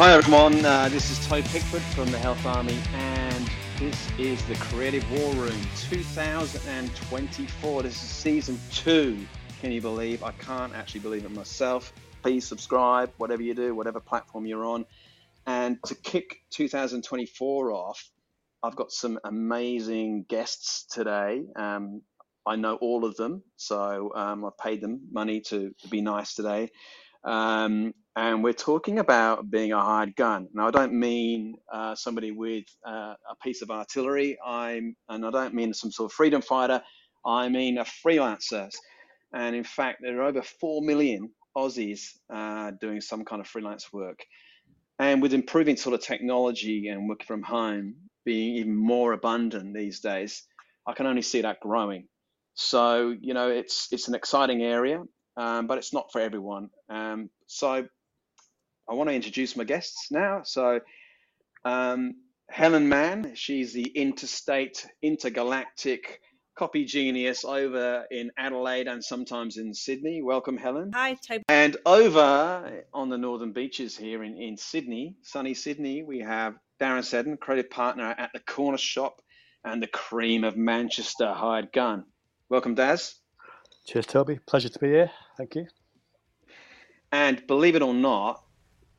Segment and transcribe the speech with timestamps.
[0.00, 4.54] Hi everyone, uh, this is Toby Pickford from the Health Army, and this is the
[4.54, 7.82] Creative War Room 2024.
[7.82, 9.26] This is season two.
[9.60, 10.24] Can you believe?
[10.24, 11.92] I can't actually believe it myself.
[12.22, 14.86] Please subscribe, whatever you do, whatever platform you're on.
[15.46, 18.10] And to kick 2024 off,
[18.62, 21.42] I've got some amazing guests today.
[21.56, 22.00] Um,
[22.46, 26.32] I know all of them, so um, I've paid them money to, to be nice
[26.32, 26.70] today.
[27.24, 30.48] Um, and we're talking about being a hired gun.
[30.52, 34.38] Now, I don't mean uh, somebody with uh, a piece of artillery.
[34.44, 36.82] I'm, and I don't mean some sort of freedom fighter.
[37.24, 38.68] I mean a freelancer.
[39.32, 42.02] And in fact, there are over four million Aussies
[42.32, 44.18] uh, doing some kind of freelance work.
[44.98, 50.00] And with improving sort of technology and working from home being even more abundant these
[50.00, 50.42] days,
[50.86, 52.06] I can only see that growing.
[52.54, 55.02] So you know, it's it's an exciting area,
[55.40, 56.68] um, but it's not for everyone.
[56.90, 57.86] Um, so
[58.88, 60.42] I want to introduce my guests now.
[60.44, 60.80] So
[61.64, 62.16] um,
[62.50, 66.20] Helen Mann, she's the interstate, intergalactic
[66.58, 70.20] copy genius over in Adelaide and sometimes in Sydney.
[70.20, 70.90] Welcome, Helen.
[70.94, 71.44] Hi, Toby.
[71.48, 77.04] And over on the northern beaches here in, in Sydney, sunny Sydney, we have Darren
[77.04, 79.22] Seddon, creative partner at the Corner Shop
[79.64, 82.04] and the cream of Manchester Hired Gun.
[82.50, 83.19] Welcome, Daz.
[83.86, 84.38] Cheers, Toby.
[84.46, 85.10] Pleasure to be here.
[85.36, 85.66] Thank you.
[87.12, 88.42] And believe it or not,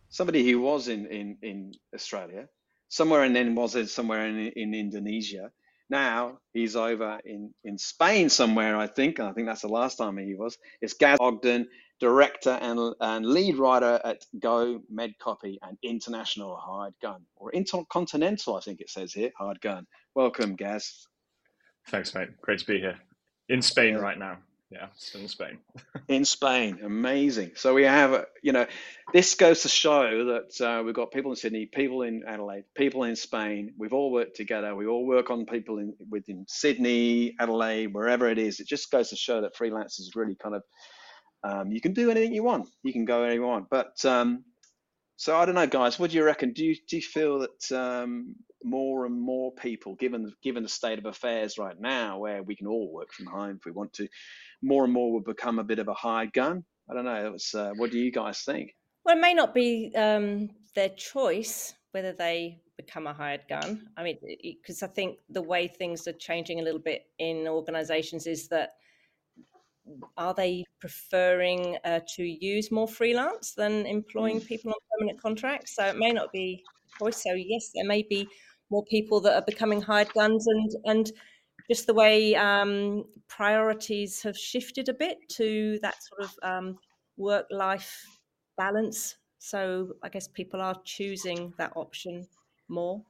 [0.10, 2.48] somebody who was in, in, in Australia,
[2.90, 5.52] somewhere and then was somewhere in, in Indonesia,
[5.90, 9.20] now he's over in, in Spain somewhere, I think.
[9.20, 10.58] I think that's the last time he was.
[10.82, 11.68] It's Gaz Ogden,
[12.00, 18.56] director and, and lead writer at Go Med Copy and International Hired Gun, or Intercontinental,
[18.56, 19.86] I think it says here, Hired Gun.
[20.16, 21.08] Welcome, Gaz.
[21.88, 22.30] Thanks, mate.
[22.42, 22.98] Great to be here.
[23.50, 24.02] In Spain yeah.
[24.02, 24.38] right now.
[24.72, 25.60] Yeah, in Spain.
[26.08, 27.52] in Spain, amazing.
[27.56, 28.68] So we have, you know,
[29.14, 33.04] this goes to show that uh, we've got people in Sydney, people in Adelaide, people
[33.04, 33.74] in Spain.
[33.78, 34.74] We've all worked together.
[34.76, 38.62] We all work on people in within Sydney, Adelaide, wherever it is.
[38.62, 40.64] It just goes to show that freelance is really kind of
[41.44, 42.70] um, you can do anything you want.
[42.84, 43.70] You can go anywhere you want.
[43.70, 44.46] But um,
[45.18, 46.00] so I don't know, guys.
[46.00, 46.54] What do you reckon?
[46.54, 51.00] Do you do you feel that um, more and more people, given given the state
[51.00, 54.08] of affairs right now, where we can all work from home if we want to,
[54.62, 56.64] more and more will become a bit of a hired gun.
[56.90, 57.32] I don't know.
[57.32, 58.76] Was, uh, what do you guys think?
[59.06, 63.90] Well, it may not be um, their choice whether they become a hired gun.
[63.98, 68.28] I mean, because I think the way things are changing a little bit in organisations
[68.28, 68.72] is that
[70.18, 74.46] are they preferring uh, to use more freelance than employing mm.
[74.46, 75.76] people on permanent contracts?
[75.76, 76.64] So it may not be
[76.98, 77.24] choice.
[77.24, 78.28] So yes, there may be
[78.72, 81.12] more people that are becoming hired guns, and and
[81.70, 86.78] just the way um, priorities have shifted a bit to that sort of um,
[87.18, 88.04] work life
[88.58, 89.16] balance.
[89.40, 92.28] So I guess people are choosing that option
[92.68, 93.02] more.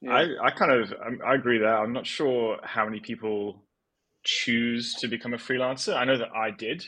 [0.00, 0.12] Yeah.
[0.12, 0.92] I, I kind of
[1.26, 1.76] I agree there.
[1.76, 3.62] I'm not sure how many people
[4.24, 5.96] choose to become a freelancer.
[5.96, 6.84] I know that I did,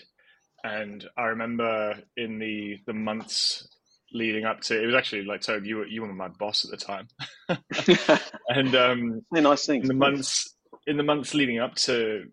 [0.62, 3.66] and I remember in the the months
[4.12, 6.70] leading up to it was actually like Toby, you were you were my boss at
[6.70, 7.08] the time,
[8.48, 9.82] and um, yeah, nice things.
[9.82, 12.24] In the months in the months leading up to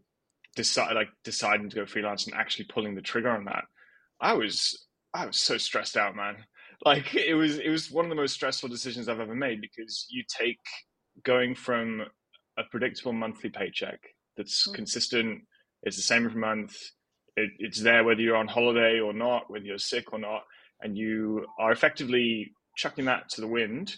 [0.55, 3.65] decide like deciding to go freelance and actually pulling the trigger on that,
[4.21, 6.37] I was I was so stressed out, man.
[6.85, 10.05] Like it was it was one of the most stressful decisions I've ever made because
[10.09, 10.59] you take
[11.23, 12.01] going from
[12.57, 13.99] a predictable monthly paycheck
[14.37, 14.75] that's mm-hmm.
[14.75, 15.41] consistent.
[15.83, 16.75] It's the same every month.
[17.37, 20.43] It, it's there whether you're on holiday or not, whether you're sick or not,
[20.81, 23.95] and you are effectively chucking that to the wind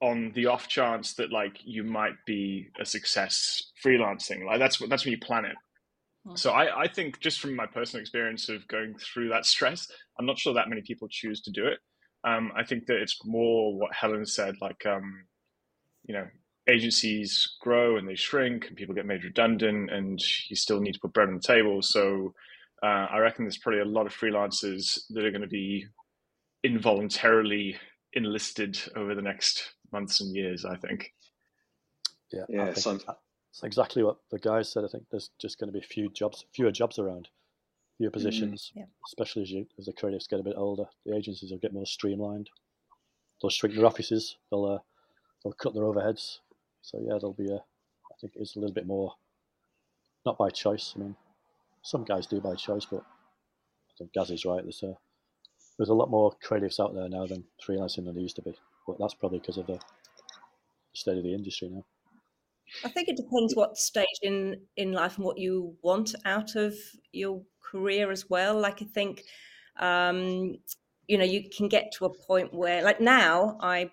[0.00, 4.44] on the off chance that like you might be a success freelancing.
[4.44, 5.56] Like that's what that's when you plan it.
[6.26, 6.36] Mm-hmm.
[6.36, 9.86] So I, I think just from my personal experience of going through that stress,
[10.18, 11.78] I'm not sure that many people choose to do it.
[12.24, 15.24] Um, I think that it's more what Helen said, like um,
[16.04, 16.26] you know,
[16.68, 21.00] agencies grow and they shrink and people get made redundant and you still need to
[21.00, 21.82] put bread on the table.
[21.82, 22.34] So
[22.82, 25.86] uh, I reckon there's probably a lot of freelancers that are going to be
[26.64, 27.76] involuntarily
[28.12, 31.12] enlisted over the next months and years, I think.
[32.32, 34.84] Yeah, yeah I think that's exactly what the guy said.
[34.84, 37.28] I think there's just going to be few jobs, fewer jobs around,
[37.98, 38.86] fewer mm, positions, mm, yeah.
[39.06, 40.84] especially as you as the creatives get a bit older.
[41.04, 42.48] The agencies will get more streamlined.
[43.40, 44.36] They'll shrink their offices.
[44.50, 44.78] They'll uh,
[45.44, 46.38] they'll cut their overheads.
[46.80, 47.56] So yeah, there'll be a.
[47.56, 49.14] I think it's a little bit more,
[50.24, 50.94] not by choice.
[50.96, 51.16] I mean,
[51.82, 54.62] some guys do by choice, but I think Gaz is right.
[54.62, 54.94] There's a
[55.78, 58.54] there's a lot more creatives out there now than freelancing than there used to be.
[58.86, 59.80] But that's probably because of the
[60.94, 61.84] state of the industry now.
[62.84, 66.74] I think it depends what stage in in life and what you want out of
[67.12, 68.58] your career as well.
[68.58, 69.22] Like I think
[69.78, 70.56] um,
[71.06, 73.90] you know you can get to a point where like now i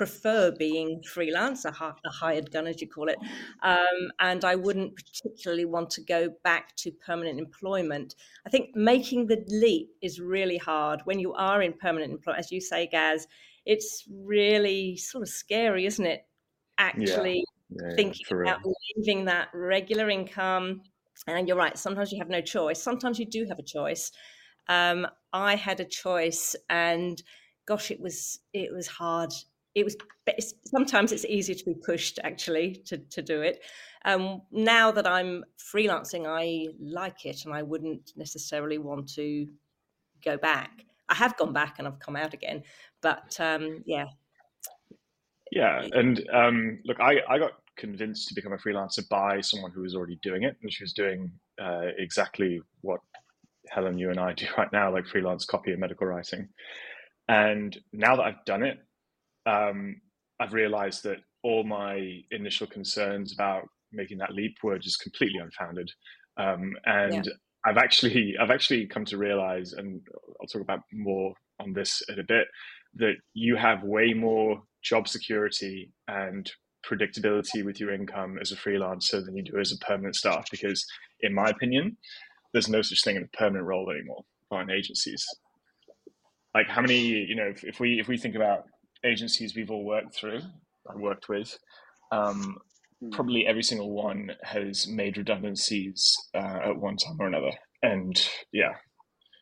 [0.00, 1.72] prefer being freelance, a,
[2.06, 3.18] hired gun, as you call it.
[3.62, 8.14] Um, and I wouldn't particularly want to go back to permanent employment.
[8.46, 12.42] I think making the leap is really hard when you are in permanent employment.
[12.42, 13.26] As you say, Gaz,
[13.66, 16.24] it's really sort of scary, isn't it?
[16.78, 17.82] Actually yeah.
[17.82, 18.60] Yeah, thinking about
[18.96, 20.80] leaving that regular income.
[21.26, 22.82] And you're right, sometimes you have no choice.
[22.82, 24.12] Sometimes you do have a choice.
[24.66, 27.22] Um, I had a choice and
[27.66, 29.32] gosh, it was it was hard
[29.74, 29.96] it was
[30.64, 33.62] sometimes it's easier to be pushed actually to, to do it.
[34.04, 39.46] Um, now that i'm freelancing i like it and i wouldn't necessarily want to
[40.24, 40.86] go back.
[41.10, 42.62] I have gone back and i've come out again
[43.02, 44.06] but um, yeah.
[45.52, 49.82] Yeah and um, look I, I got convinced to become a freelancer by someone who
[49.82, 51.30] was already doing it and she was doing
[51.62, 53.00] uh, exactly what
[53.68, 56.48] helen you and i do right now like freelance copy and medical writing.
[57.28, 58.78] And now that i've done it
[59.50, 60.00] um,
[60.38, 65.90] I've realized that all my initial concerns about making that leap were just completely unfounded.
[66.36, 67.32] Um, and yeah.
[67.66, 70.00] I've actually I've actually come to realize, and
[70.40, 72.46] I'll talk about more on this in a bit,
[72.94, 76.50] that you have way more job security and
[76.86, 80.46] predictability with your income as a freelancer than you do as a permanent staff.
[80.50, 80.84] Because,
[81.20, 81.96] in my opinion,
[82.52, 85.24] there's no such thing as a permanent role anymore on agencies.
[86.54, 88.64] Like how many, you know, if, if we if we think about
[89.04, 90.40] agencies we've all worked through,
[90.94, 91.58] worked with,
[92.12, 92.58] um,
[93.00, 93.10] hmm.
[93.10, 97.52] probably every single one has made redundancies uh, at one time or another.
[97.82, 98.20] And
[98.52, 98.74] yeah,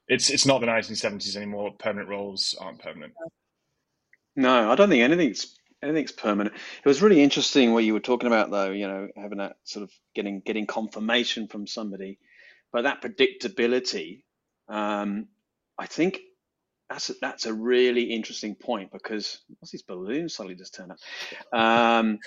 [0.07, 1.73] it's it's not the 1970s anymore.
[1.79, 3.13] Permanent roles aren't permanent.
[4.37, 6.55] No, I don't think anything's anything's permanent.
[6.55, 8.71] It was really interesting what you were talking about, though.
[8.71, 12.19] You know, having that sort of getting getting confirmation from somebody,
[12.73, 14.23] but that predictability.
[14.69, 15.29] Um,
[15.79, 16.19] I think
[16.89, 20.99] that's a, that's a really interesting point because what's these balloons suddenly just turn up?
[21.59, 22.19] Um,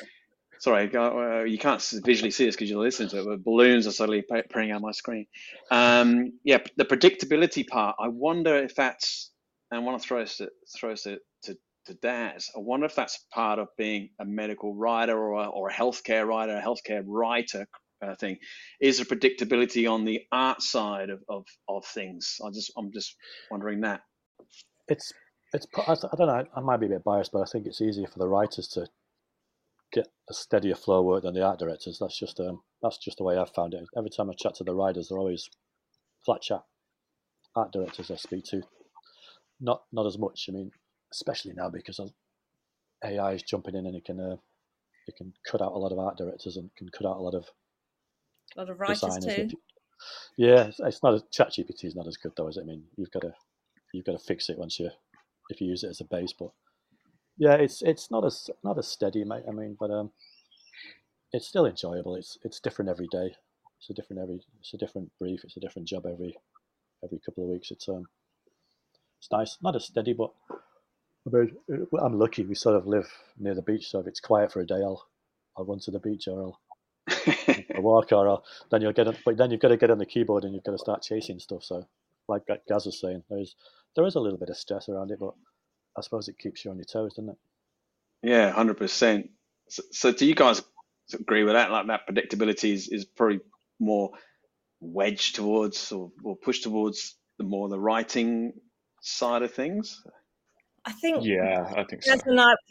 [0.59, 3.91] sorry, uh, you can't visually see this because you're listening to it, but balloons are
[3.91, 5.25] suddenly appearing on my screen.
[5.71, 7.95] Um, yeah, the predictability part.
[7.99, 9.31] I wonder if that's,
[9.71, 10.39] and I want to throw us
[10.77, 11.57] throw us to, to,
[11.87, 12.51] to Daz.
[12.55, 16.27] I wonder if that's part of being a medical writer or a, or a healthcare
[16.27, 17.65] writer, a healthcare writer
[18.03, 18.37] uh, thing
[18.79, 22.37] is a predictability on the art side of, of, of things.
[22.45, 23.15] I just I'm just
[23.49, 24.01] wondering that
[24.91, 25.13] it's
[25.53, 26.45] it's I don't know.
[26.55, 28.87] I might be a bit biased, but I think it's easier for the writers to
[29.93, 31.97] get a steadier flow work than the art directors.
[31.99, 33.83] That's just um that's just the way I've found it.
[33.97, 35.49] Every time I chat to the writers, they're always
[36.25, 36.63] flat chat.
[37.55, 38.61] Art directors I speak to,
[39.59, 40.45] not not as much.
[40.49, 40.71] I mean,
[41.13, 41.99] especially now because
[43.03, 44.37] AI is jumping in and it can uh,
[45.07, 47.35] it can cut out a lot of art directors and can cut out a lot
[47.35, 47.45] of
[48.55, 49.51] a lot of writers too.
[50.37, 52.61] Yeah, it's, it's not as ChatGPT is not as good though, is it?
[52.61, 53.33] I mean, you've got to
[53.93, 54.89] you've got to fix it once you
[55.49, 56.33] if you use it as a base.
[56.37, 56.51] But
[57.37, 59.43] yeah, it's it's not as not as steady, mate.
[59.47, 60.11] I mean, but um,
[61.33, 62.15] it's still enjoyable.
[62.15, 63.35] It's it's different every day.
[63.79, 65.43] It's a different every it's a different brief.
[65.43, 66.37] It's a different job every
[67.03, 67.71] every couple of weeks.
[67.71, 68.05] It's um
[69.19, 69.57] it's nice.
[69.61, 71.57] Not as steady, but I mean,
[72.01, 72.43] I'm lucky.
[72.43, 75.07] We sort of live near the beach, so if it's quiet for a day, I'll
[75.57, 76.59] I'll run to the beach or I'll,
[77.75, 79.97] I'll walk or I'll, then you'll get on, but then you've got to get on
[79.97, 81.63] the keyboard and you've got to start chasing stuff.
[81.63, 81.87] So
[82.27, 83.55] like Gaz was saying, there's
[83.95, 85.33] there is a little bit of stress around it, but
[85.97, 87.37] I suppose it keeps you on your toes, doesn't it?
[88.23, 89.29] Yeah, hundred percent.
[89.69, 90.61] So, so, do you guys
[91.13, 91.71] agree with that?
[91.71, 93.39] Like that predictability is, is probably
[93.79, 94.11] more
[94.79, 98.53] wedged towards or, or pushed towards the more the writing
[99.01, 100.01] side of things.
[100.83, 101.23] I think.
[101.23, 102.17] Yeah, I think so.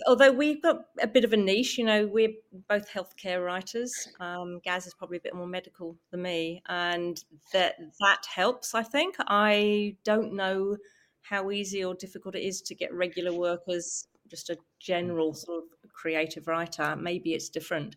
[0.06, 2.32] although we've got a bit of a niche, you know, we're
[2.68, 4.08] both healthcare writers.
[4.18, 8.74] Um, Gaz is probably a bit more medical than me, and that that helps.
[8.74, 9.14] I think.
[9.28, 10.76] I don't know
[11.22, 15.64] how easy or difficult it is to get regular work as just a general sort
[15.84, 16.96] of creative writer.
[16.96, 17.94] Maybe it's different.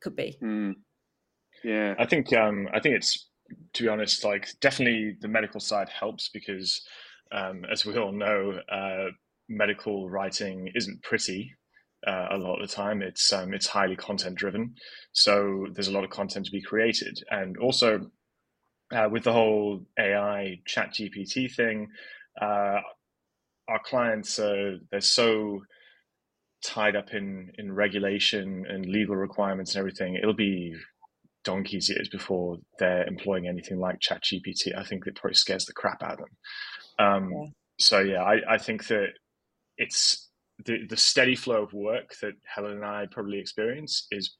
[0.00, 0.36] Could be.
[0.42, 0.74] Mm.
[1.64, 2.30] Yeah, I think.
[2.34, 3.28] Um, I think it's
[3.74, 6.82] to be honest, like definitely the medical side helps because
[7.32, 9.10] um, as we all know, uh,
[9.48, 11.52] medical writing isn't pretty
[12.06, 13.02] uh, a lot of the time.
[13.02, 14.74] It's um, it's highly content driven,
[15.12, 18.10] so there's a lot of content to be created, and also
[18.94, 21.88] uh, with the whole AI Chat GPT thing,
[22.40, 22.80] uh,
[23.68, 25.60] our clients are they're so
[26.64, 30.16] tied up in in regulation and legal requirements and everything.
[30.16, 30.74] It'll be
[31.44, 34.76] donkey's years before they're employing anything like Chat GPT.
[34.76, 36.36] I think it probably scares the crap out of them.
[36.98, 37.46] Um, yeah.
[37.80, 39.08] So yeah, I, I think that
[39.76, 40.28] it's
[40.64, 44.36] the the steady flow of work that Helen and I probably experience is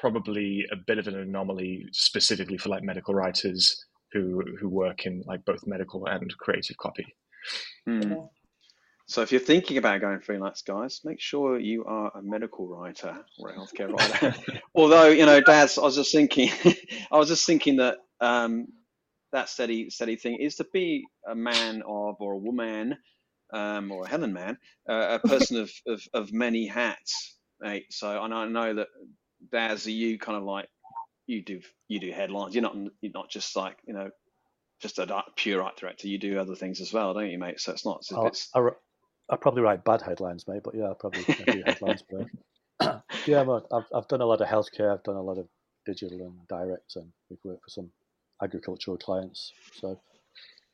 [0.00, 5.22] probably a bit of an anomaly specifically for like medical writers who who work in
[5.26, 7.06] like both medical and creative copy.
[7.88, 8.28] Mm.
[9.06, 13.18] So if you're thinking about going freelance, guys, make sure you are a medical writer
[13.40, 14.36] or a healthcare writer.
[14.76, 16.48] Although, you know, Daz, I was just thinking,
[17.10, 18.68] I was just thinking that um,
[19.32, 22.96] that steady, steady thing is to be a man of or a woman
[23.52, 24.58] um, or a Helen man,
[24.88, 27.36] uh, a person of, of, of many hats.
[27.62, 27.84] Right?
[27.90, 28.88] So and I know that
[29.52, 30.68] Daz, are you kind of like
[31.30, 32.54] you do you do headlines.
[32.54, 34.10] You're not you're not just like you know
[34.80, 36.08] just a pure art director.
[36.08, 37.60] You do other things as well, don't you, mate?
[37.60, 38.04] So it's not.
[38.04, 38.48] So it's...
[38.54, 38.60] I,
[39.28, 40.62] I probably write bad headlines, mate.
[40.64, 42.02] But yeah, I probably do headlines.
[42.10, 44.92] But yeah, but I've I've done a lot of healthcare.
[44.92, 45.46] I've done a lot of
[45.86, 47.90] digital and direct, and we've worked for some
[48.42, 49.52] agricultural clients.
[49.72, 50.00] So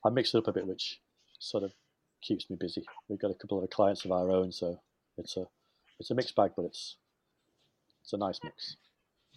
[0.05, 1.01] I mix it up a bit, which
[1.39, 1.73] sort of
[2.23, 2.85] keeps me busy.
[3.09, 4.79] We've got a couple of clients of our own, so
[5.19, 5.47] it's a
[5.99, 6.97] it's a mixed bag, but it's
[8.03, 8.77] it's a nice mix.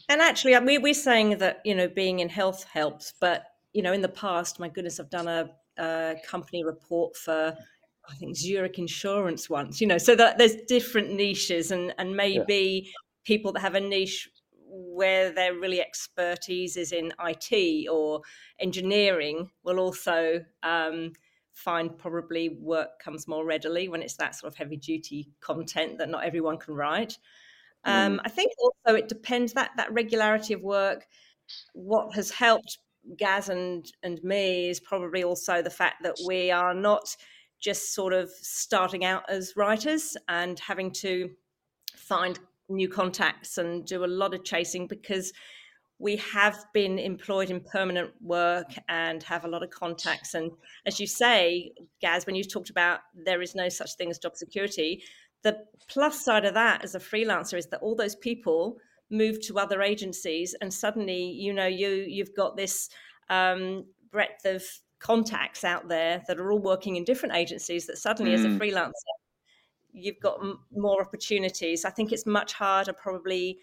[0.07, 3.93] And actually, we we're saying that you know being in health helps, but you know
[3.93, 7.55] in the past, my goodness, I've done a, a company report for
[8.09, 9.81] I think Zurich Insurance once.
[9.81, 12.91] You know, so that there's different niches, and and maybe yeah.
[13.25, 14.29] people that have a niche
[15.00, 18.20] where their really expertise is in IT or
[18.60, 21.13] engineering will also um,
[21.53, 26.10] find probably work comes more readily when it's that sort of heavy duty content that
[26.10, 27.18] not everyone can write.
[27.86, 28.20] Um, mm.
[28.25, 31.08] I think also it depends that that regularity of work.
[31.72, 32.79] What has helped
[33.18, 37.15] Gaz and and me is probably also the fact that we are not
[37.62, 41.29] just sort of starting out as writers and having to
[41.96, 42.38] find
[42.70, 45.34] new contacts and do a lot of chasing because
[46.00, 50.34] we have been employed in permanent work and have a lot of contacts.
[50.34, 50.52] And
[50.86, 54.36] as you say, Gaz, when you talked about there is no such thing as job
[54.36, 55.04] security,
[55.44, 55.58] the
[55.90, 58.78] plus side of that as a freelancer is that all those people
[59.10, 62.90] move to other agencies and suddenly, you know, you you've got this
[63.30, 64.64] um, breadth of
[65.00, 68.36] contacts out there that are all working in different agencies that suddenly mm.
[68.36, 68.58] as a mm.
[68.58, 68.92] freelancer
[69.91, 71.86] you've got m- more opportunities.
[71.86, 73.60] I think it's much harder, probably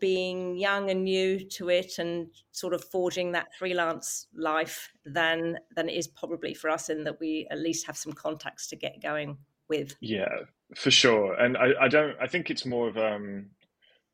[0.00, 5.88] being young and new to it and sort of forging that freelance life than than
[5.88, 9.02] it is probably for us in that we at least have some contacts to get
[9.02, 9.36] going
[9.68, 9.94] with.
[10.00, 10.28] Yeah,
[10.76, 11.34] for sure.
[11.34, 12.16] And I, I don't.
[12.20, 13.46] I think it's more of um.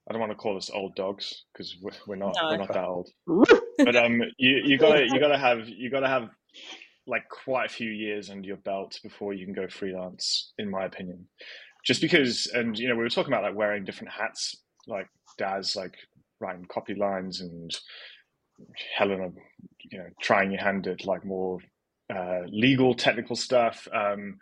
[0.09, 2.37] I don't want to call us old dogs because we're, we're not.
[2.37, 2.49] No.
[2.51, 3.11] We're not that old.
[3.79, 6.29] but um, you you gotta you gotta have you gotta have
[7.07, 10.85] like quite a few years under your belt before you can go freelance, in my
[10.85, 11.27] opinion.
[11.85, 14.57] Just because, and you know, we were talking about like wearing different hats,
[14.87, 15.07] like
[15.37, 15.95] Daz, like
[16.41, 17.71] writing copy lines, and
[18.97, 19.31] Helena,
[19.91, 21.59] you know, trying your hand at like more
[22.15, 23.87] uh, legal, technical stuff.
[23.93, 24.39] Um,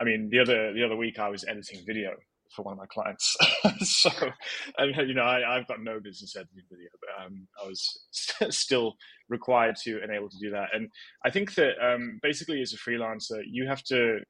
[0.00, 2.12] I mean, the other the other week I was editing video
[2.54, 3.36] for one of my clients.
[3.80, 4.10] so,
[4.78, 8.54] and, you know, I, have got no business editing video, but um, I was st-
[8.64, 8.94] still
[9.28, 10.68] required to and able to do that.
[10.72, 10.88] And
[11.24, 14.20] I think that um, basically, as a freelancer, you have to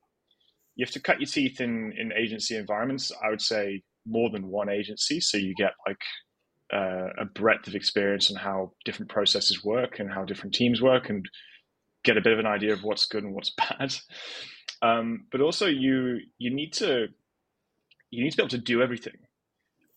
[0.77, 3.13] you have to cut your teeth in in agency environments.
[3.25, 6.01] I would say more than one agency, so you get like
[6.73, 11.09] uh, a breadth of experience on how different processes work and how different teams work,
[11.09, 11.29] and
[12.05, 13.95] get a bit of an idea of what's good and what's bad.
[14.83, 17.09] Um, but also, you you need to
[18.15, 19.15] you need to be able to do everything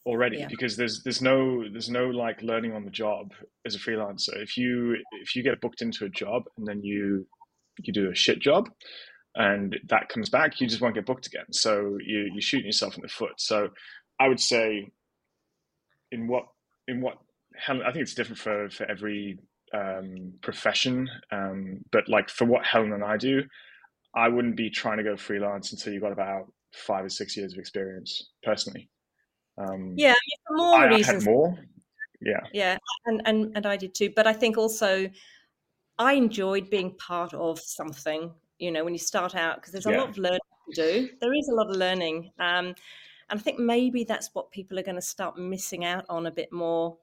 [0.06, 0.48] already yeah.
[0.50, 3.34] because there's there's no there's no like learning on the job
[3.66, 4.42] as a freelancer.
[4.42, 7.28] If you if you get booked into a job and then you
[7.80, 8.70] you do a shit job
[9.36, 11.52] and that comes back you just won't get booked again.
[11.52, 13.40] So you you're shooting yourself in the foot.
[13.40, 13.70] So
[14.20, 14.90] i would say
[16.12, 16.46] in what
[16.88, 17.18] in what
[17.56, 19.40] Helen i think it's different for for every
[19.74, 23.44] um, profession um, but like for what helen and i do
[24.16, 27.54] i wouldn't be trying to go freelance until you got about five or six years
[27.54, 28.90] of experience personally.
[29.58, 30.16] Um, yeah,
[30.48, 31.28] for more I, reasons.
[31.28, 31.58] I had more.
[32.22, 32.40] Yeah.
[32.54, 34.12] Yeah, and, and and I did too.
[34.16, 35.10] But I think also
[36.00, 38.32] I enjoyed being part of something.
[38.60, 40.00] You know, when you start out, because there's a yeah.
[40.00, 40.40] lot of learning
[40.72, 41.10] to do.
[41.22, 42.76] There is a lot of learning, um, and
[43.30, 46.52] I think maybe that's what people are going to start missing out on a bit
[46.52, 46.98] more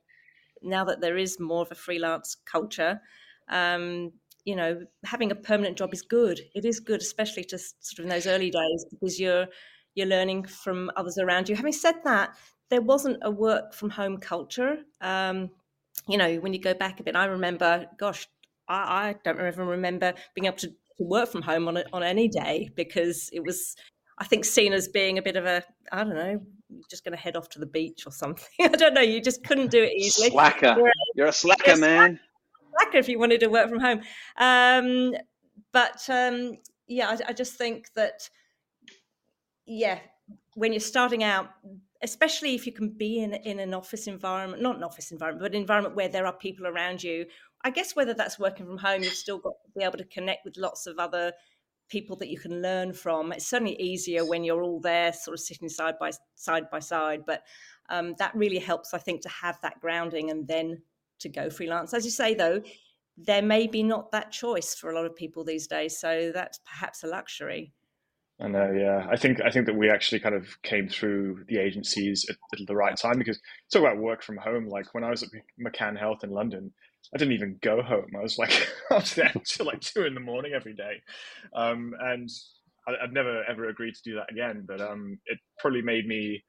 [0.62, 3.00] now that there is more of a freelance culture.
[3.48, 4.12] Um,
[4.44, 6.40] you know, having a permanent job is good.
[6.54, 9.46] It is good, especially just sort of in those early days, because you're
[9.94, 11.56] you're learning from others around you.
[11.56, 12.36] Having said that,
[12.68, 14.78] there wasn't a work from home culture.
[15.00, 15.50] Um,
[16.08, 18.26] you know, when you go back a bit, I remember, gosh,
[18.68, 22.02] I, I don't even remember being able to, to work from home on a, on
[22.02, 23.76] any day because it was,
[24.18, 26.40] I think, seen as being a bit of a, I don't know,
[26.90, 28.44] just going to head off to the beach or something.
[28.60, 29.00] I don't know.
[29.00, 30.30] You just couldn't do it easily.
[30.30, 30.74] Slacker.
[30.74, 32.18] Whereas, You're a slacker, man
[32.78, 34.00] slacker if you wanted to work from home.
[34.38, 35.14] Um,
[35.72, 38.28] but um, yeah, I, I just think that
[39.66, 39.98] yeah,
[40.54, 41.48] when you're starting out,
[42.02, 45.54] especially if you can be in in an office environment, not an office environment, but
[45.54, 47.26] an environment where there are people around you.
[47.64, 50.44] I guess whether that's working from home, you've still got to be able to connect
[50.44, 51.32] with lots of other
[51.88, 53.32] people that you can learn from.
[53.32, 57.22] It's certainly easier when you're all there, sort of sitting side by side by side.
[57.26, 57.42] But
[57.88, 60.82] um, that really helps, I think, to have that grounding and then
[61.20, 61.94] to go freelance.
[61.94, 62.62] As you say, though,
[63.16, 66.58] there may be not that choice for a lot of people these days, so that's
[66.58, 67.72] perhaps a luxury.
[68.40, 69.06] I know, yeah.
[69.08, 72.66] I think I think that we actually kind of came through the agencies at, at
[72.66, 73.40] the right time because
[73.72, 74.68] talk about work from home.
[74.68, 75.28] Like when I was at
[75.64, 76.72] McCann Health in London,
[77.14, 78.10] I didn't even go home.
[78.16, 78.50] I was like
[78.90, 81.00] I there until like two in the morning every day,
[81.54, 82.28] um, and
[82.88, 84.64] I, have never ever agreed to do that again.
[84.66, 86.42] But um, it probably made me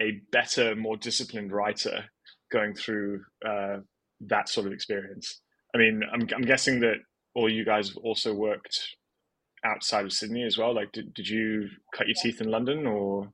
[0.00, 2.04] a better, more disciplined writer
[2.52, 3.78] going through uh,
[4.28, 5.40] that sort of experience.
[5.74, 6.96] I mean, I'm, I'm guessing that
[7.34, 8.96] all you guys have also worked
[9.64, 10.74] outside of Sydney as well.
[10.74, 13.32] Like, did, did you cut your teeth in London or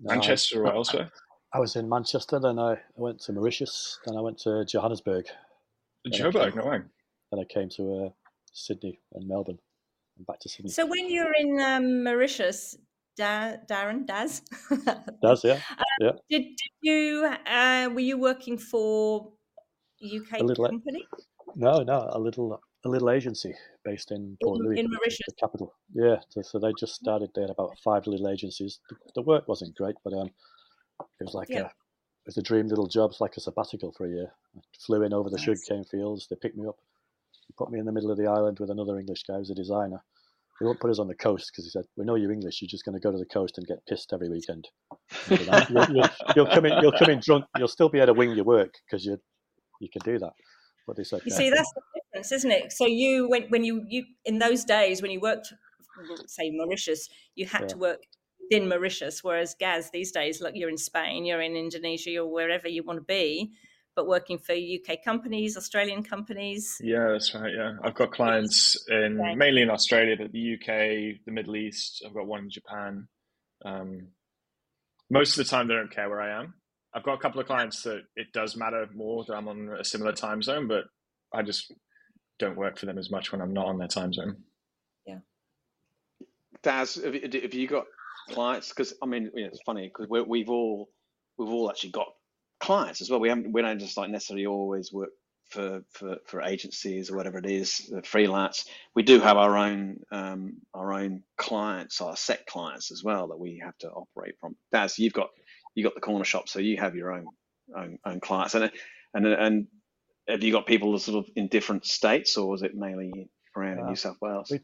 [0.00, 1.10] no, Manchester I, or elsewhere?
[1.52, 5.26] I was in Manchester, then I, I went to Mauritius, then I went to Johannesburg.
[6.12, 6.80] Joburg, no way.
[7.30, 8.08] Then I came to uh,
[8.52, 9.58] Sydney and Melbourne
[10.16, 10.70] and back to Sydney.
[10.70, 12.76] So when you were in um, Mauritius,
[13.16, 14.42] da- Darren, Daz?
[15.22, 15.60] Daz, yeah.
[15.70, 16.12] Uh, yeah.
[16.30, 19.32] Did, did you, uh, were you working for
[20.02, 21.06] UK a little, company?
[21.56, 25.26] No, no, a little a little agency based in Port Louis, in Mauritius.
[25.26, 25.74] the capital.
[25.92, 27.30] Yeah, so, so, they just started.
[27.34, 28.80] They had about five little agencies.
[28.88, 30.30] The, the work wasn't great, but um,
[31.00, 31.60] it was like yeah.
[31.60, 34.32] a it was a dream little job, like a sabbatical for a year.
[34.56, 35.44] I flew in over the nice.
[35.44, 36.26] sugarcane fields.
[36.28, 36.76] They picked me up,
[37.56, 40.02] put me in the middle of the island with another English guy who's a designer.
[40.60, 42.60] They won't put us on the coast because he said, "We know you're English.
[42.60, 44.68] You're just going to go to the coast and get pissed every weekend.
[45.30, 45.38] you'll,
[45.70, 46.82] you'll, you'll, come in.
[46.82, 47.44] You'll come in drunk.
[47.56, 49.18] You'll still be able to wing your work because you
[49.80, 50.32] you can do that."
[50.86, 52.72] But they said, "You see, that's the difference, isn't it?
[52.72, 55.52] So you when when you you in those days when you worked,
[56.26, 57.68] say Mauritius, you had yeah.
[57.68, 58.00] to work
[58.50, 62.68] in Mauritius, whereas Gaz these days, look, you're in Spain, you're in Indonesia, or wherever
[62.68, 63.52] you want to be,
[63.94, 66.78] but working for UK companies, Australian companies.
[66.80, 67.52] Yeah, that's right.
[67.54, 69.34] Yeah, I've got clients in okay.
[69.34, 72.02] mainly in Australia, but the UK, the Middle East.
[72.06, 73.08] I've got one in Japan.
[73.64, 74.08] Um,
[75.10, 76.54] most of the time, they don't care where I am.
[76.94, 79.84] I've got a couple of clients that it does matter more that I'm on a
[79.84, 80.84] similar time zone, but
[81.32, 81.72] I just
[82.38, 84.36] don't work for them as much when I'm not on their time zone.
[85.06, 85.18] Yeah.
[86.62, 87.14] Daz, have
[87.54, 87.84] you, got
[88.30, 88.70] clients?
[88.70, 90.88] Because I mean, you know, it's funny because we've all
[91.36, 92.08] we've all actually got
[92.60, 93.20] clients as well.
[93.20, 95.10] We haven't we don't just like necessarily always work
[95.50, 98.66] for for, for agencies or whatever it is, freelance.
[98.94, 103.38] We do have our own um, our own clients, our set clients as well that
[103.38, 104.56] we have to operate from.
[104.72, 105.28] Daz, you've got
[105.74, 107.26] you got the corner shop, so you have your own
[107.76, 108.70] own, own clients, and
[109.14, 109.66] and and
[110.28, 113.88] have you got people sort of in different states, or is it mainly around uh,
[113.88, 114.48] New South Wales?
[114.50, 114.60] We,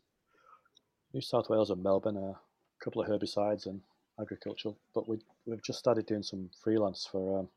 [1.13, 3.81] New South Wales and Melbourne, uh, a couple of herbicides and
[4.21, 7.49] agricultural, but we we've just started doing some freelance for um,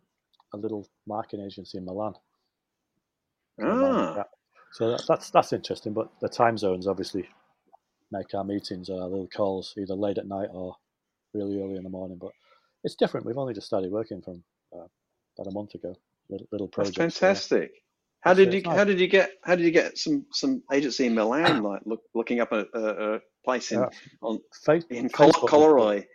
[0.53, 2.13] a little marketing agency in Milan.
[3.61, 4.25] Ah.
[4.73, 7.27] So that, that's that's interesting, but the time zones obviously
[8.11, 10.75] make our meetings or our little calls either late at night or
[11.33, 12.17] really early in the morning.
[12.19, 12.31] But
[12.87, 13.25] it's different.
[13.25, 14.87] We've only just started working from uh,
[15.37, 15.93] about a month ago.
[16.29, 16.97] Little, little project.
[16.97, 17.71] That's fantastic.
[18.21, 18.75] How did you nice.
[18.77, 22.01] how did you get how did you get some some agency in Milan like look,
[22.13, 23.89] looking up a, a, a place in yeah.
[24.21, 26.05] on Face, in Collaroy?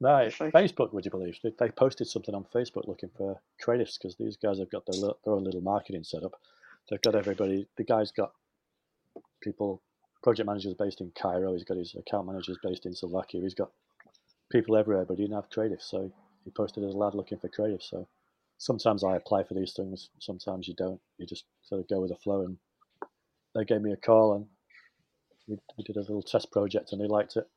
[0.00, 0.92] No, Facebook.
[0.92, 4.58] Would you believe they, they posted something on Facebook looking for creatives because these guys
[4.58, 6.32] have got their, their own little marketing setup.
[6.90, 7.66] They've got everybody.
[7.76, 8.32] The guy's got
[9.42, 9.82] people,
[10.22, 11.54] project managers based in Cairo.
[11.54, 13.40] He's got his account managers based in Slovakia.
[13.40, 13.70] He's got
[14.50, 15.82] people everywhere, but he didn't have creative.
[15.82, 16.12] So
[16.44, 17.82] he posted as a lad looking for creative.
[17.82, 18.06] So
[18.58, 21.00] sometimes I apply for these things, sometimes you don't.
[21.18, 22.42] You just sort of go with the flow.
[22.42, 22.56] And
[23.54, 24.46] they gave me a call and
[25.48, 27.48] we, we did a little test project and they liked it.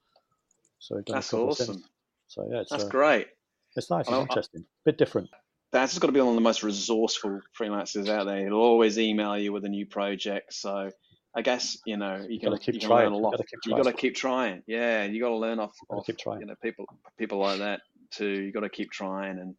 [0.79, 1.83] So That's awesome.
[2.27, 3.27] So yeah, it's, That's uh, great.
[3.75, 4.01] It's nice.
[4.01, 4.61] It's well, interesting.
[4.61, 5.29] A bit different.
[5.71, 8.43] That's got to be one of the most resourceful freelancers out there.
[8.45, 10.53] He'll always email you with a new project.
[10.53, 10.91] So
[11.35, 13.39] I guess you know you, can, keep you can learn a lot.
[13.65, 14.63] You got to keep trying.
[14.65, 16.41] Yeah, you got to learn off, off keep trying.
[16.41, 16.85] you know people
[17.17, 18.27] people like that too.
[18.27, 19.55] You got to keep trying, and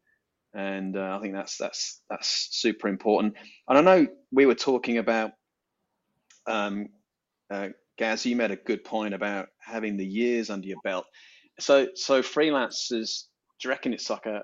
[0.52, 3.34] and uh, I think that's that's that's super important.
[3.68, 5.32] And I know we were talking about,
[6.46, 6.88] um,
[7.50, 11.04] uh, Gaz, you made a good point about having the years under your belt.
[11.60, 13.26] So so freelancers,
[13.60, 14.42] do you reckon it's like a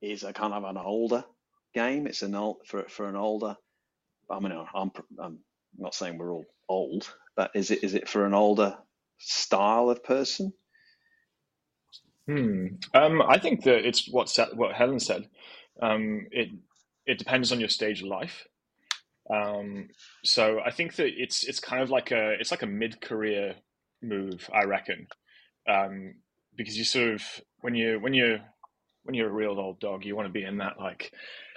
[0.00, 1.24] is a kind of an older
[1.74, 2.06] game?
[2.06, 3.56] It's an old for for an older.
[4.30, 5.38] I mean, I'm I'm
[5.76, 8.76] I'm not saying we're all old, but is it is it for an older
[9.18, 10.52] style of person?
[12.26, 12.66] Hmm.
[12.92, 15.28] Um, I think that it's what what Helen said.
[15.80, 16.48] Um, it
[17.06, 18.46] it depends on your stage of life.
[19.30, 19.88] Um,
[20.24, 23.54] so I think that it's it's kind of like a it's like a mid career
[24.02, 25.08] move, I reckon,
[25.68, 26.14] um,
[26.56, 27.22] because you sort of
[27.60, 28.38] when you when you
[29.04, 31.12] when you're a real old dog, you want to be in that like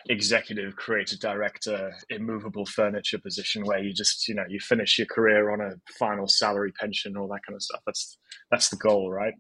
[0.07, 5.51] executive creative director immovable furniture position where you just you know you finish your career
[5.51, 7.81] on a final salary pension all that kind of stuff.
[7.85, 8.17] That's
[8.51, 9.33] that's the goal right?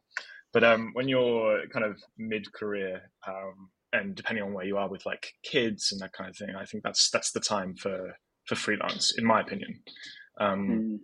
[0.53, 5.05] But um when you're kind of mid-career um and depending on where you are with
[5.05, 8.55] like kids and that kind of thing i think that's that's the time for for
[8.55, 9.79] freelance in my opinion.
[10.39, 10.99] Um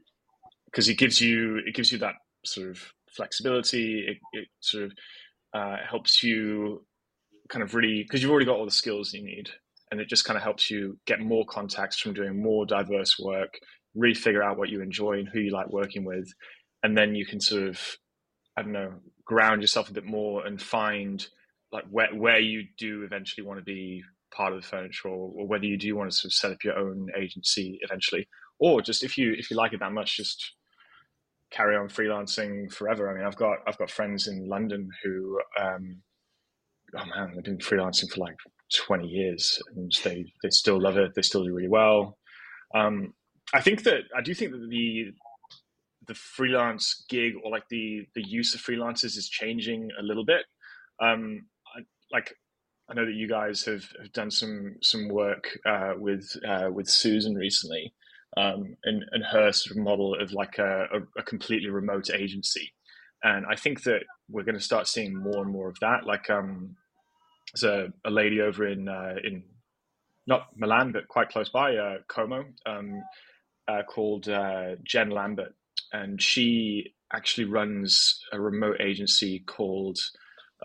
[0.65, 0.91] because mm.
[0.91, 2.15] it gives you it gives you that
[2.45, 2.79] sort of
[3.15, 4.05] flexibility.
[4.07, 4.91] It, it sort of
[5.53, 6.85] uh, helps you
[7.49, 9.49] kind of really because you've already got all the skills you need
[9.91, 13.53] and it just kind of helps you get more contacts from doing more diverse work
[13.93, 16.27] really figure out what you enjoy and who you like working with
[16.84, 17.79] and then you can sort of
[18.58, 18.93] i don't know
[19.25, 21.27] ground yourself a bit more and find
[21.71, 24.01] like where, where you do eventually want to be
[24.34, 26.63] part of the furniture or, or whether you do want to sort of set up
[26.63, 28.27] your own agency eventually
[28.60, 30.53] or just if you if you like it that much just
[31.51, 33.10] carry on freelancing forever.
[33.10, 36.01] I mean i've got i've got friends in london who um,
[36.97, 38.36] oh man, they've been freelancing for like
[38.73, 41.13] 20 years and they, they still love it.
[41.15, 42.17] They still do really well.
[42.73, 43.13] Um,
[43.53, 45.12] I think that, I do think that the,
[46.08, 50.45] the freelance gig or like the, the use of freelancers is changing a little bit.
[51.01, 51.81] Um, I,
[52.12, 52.34] like,
[52.89, 56.88] I know that you guys have, have done some, some work, uh, with, uh, with
[56.88, 57.93] Susan recently,
[58.38, 62.73] um, and, and her sort of model of like a, a, a completely remote agency
[63.25, 66.05] and I think that we're going to start seeing more and more of that.
[66.05, 66.75] Like, um,
[67.53, 69.43] there's a, lady over in uh, in
[70.27, 73.03] not Milan, but quite close by, uh, Como, um,
[73.67, 75.53] uh, called uh, Jen Lambert,
[75.93, 79.97] and she actually runs a remote agency called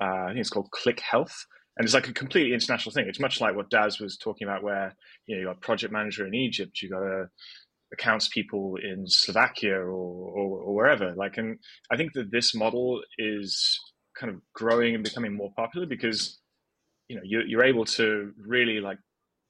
[0.01, 3.07] uh, I think it's called Click Health, and it's like a completely international thing.
[3.09, 4.95] It's much like what Daz was talking about, where
[5.27, 7.29] you know you got a project manager in Egypt, you got a
[7.93, 11.13] accounts people in Slovakia or, or, or, wherever.
[11.17, 11.59] Like, and
[11.91, 13.79] I think that this model is
[14.19, 16.39] kind of growing and becoming more popular because
[17.11, 18.99] you know you're, you're able to really like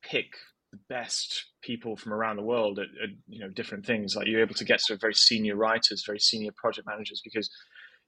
[0.02, 0.32] pick
[0.72, 4.16] the best people from around the world at, at, you know different things.
[4.16, 7.50] Like you're able to get sort of very senior writers, very senior project managers because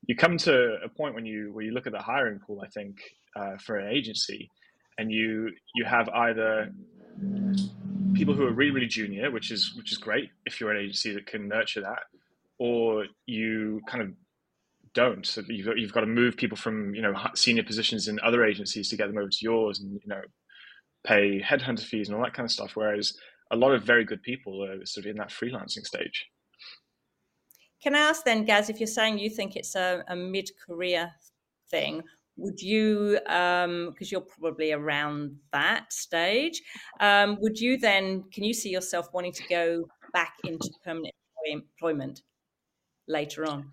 [0.07, 2.63] you come to a point when you where you look at the hiring pool.
[2.65, 2.97] I think
[3.37, 4.49] uh, for an agency,
[4.97, 6.73] and you you have either
[8.15, 11.13] people who are really really junior, which is which is great if you're an agency
[11.13, 12.05] that can nurture that,
[12.59, 14.09] or you kind of
[14.95, 15.27] don't.
[15.27, 18.89] So you've you've got to move people from you know senior positions in other agencies
[18.91, 20.23] to get them over to yours, and you know
[21.05, 22.73] pay headhunter fees and all that kind of stuff.
[22.75, 23.15] Whereas
[23.51, 26.27] a lot of very good people are sort of in that freelancing stage.
[27.83, 31.11] Can I ask then, Gaz, if you're saying you think it's a, a mid-career
[31.69, 32.05] thing,
[32.37, 36.63] would you because um, you're probably around that stage
[37.01, 41.15] um, would you then can you see yourself wanting to go back into permanent
[41.47, 42.23] employment
[43.09, 43.71] later on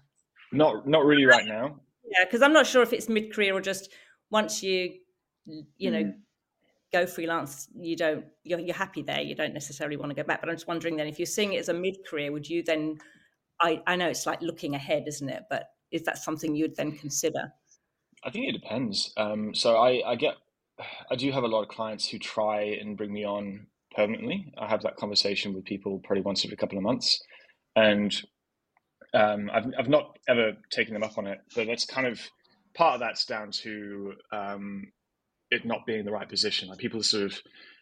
[0.51, 3.89] not not really right now yeah because i'm not sure if it's mid-career or just
[4.31, 4.93] once you
[5.77, 6.13] you know mm.
[6.91, 10.41] go freelance you don't you're, you're happy there you don't necessarily want to go back
[10.41, 12.97] but i'm just wondering then if you're seeing it as a mid-career would you then
[13.61, 16.91] i i know it's like looking ahead isn't it but is that something you'd then
[16.91, 17.51] consider
[18.23, 19.13] I think it depends.
[19.17, 20.35] Um, so I, I get,
[21.09, 24.53] I do have a lot of clients who try and bring me on permanently.
[24.57, 27.21] I have that conversation with people probably once every couple of months,
[27.75, 28.13] and
[29.13, 31.39] um, I've I've not ever taken them up on it.
[31.55, 32.19] But that's kind of
[32.75, 34.91] part of that's down to um,
[35.51, 36.69] it not being the right position.
[36.69, 37.39] Like people sort of,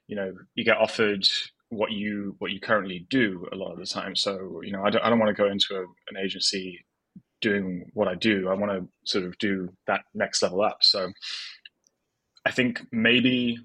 [0.07, 1.27] you know, you get offered
[1.69, 4.15] what you what you currently do a lot of the time.
[4.15, 6.85] So you know, I don't I don't want to go into a, an agency
[7.41, 8.49] doing what I do.
[8.49, 10.77] I want to sort of do that next level up.
[10.81, 11.11] So
[12.45, 13.57] I think maybe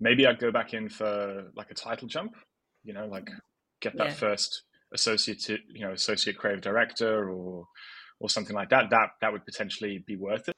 [0.00, 2.34] maybe I'd go back in for like a title jump,
[2.84, 3.30] you know, like
[3.80, 4.14] get that yeah.
[4.14, 4.62] first
[4.92, 7.66] associate, you know, associate creative director or
[8.20, 8.90] or something like that.
[8.90, 10.54] That that would potentially be worth it.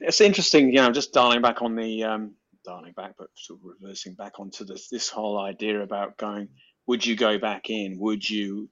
[0.00, 3.74] It's interesting, you know, just dialing back on the um, dialing back, but sort of
[3.80, 6.48] reversing back onto this this whole idea about going.
[6.86, 7.98] Would you go back in?
[7.98, 8.68] Would you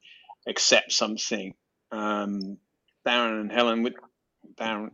[0.47, 1.55] accept something
[1.93, 2.59] um,
[3.07, 3.95] Darren and Helen, would
[4.57, 4.91] Darren,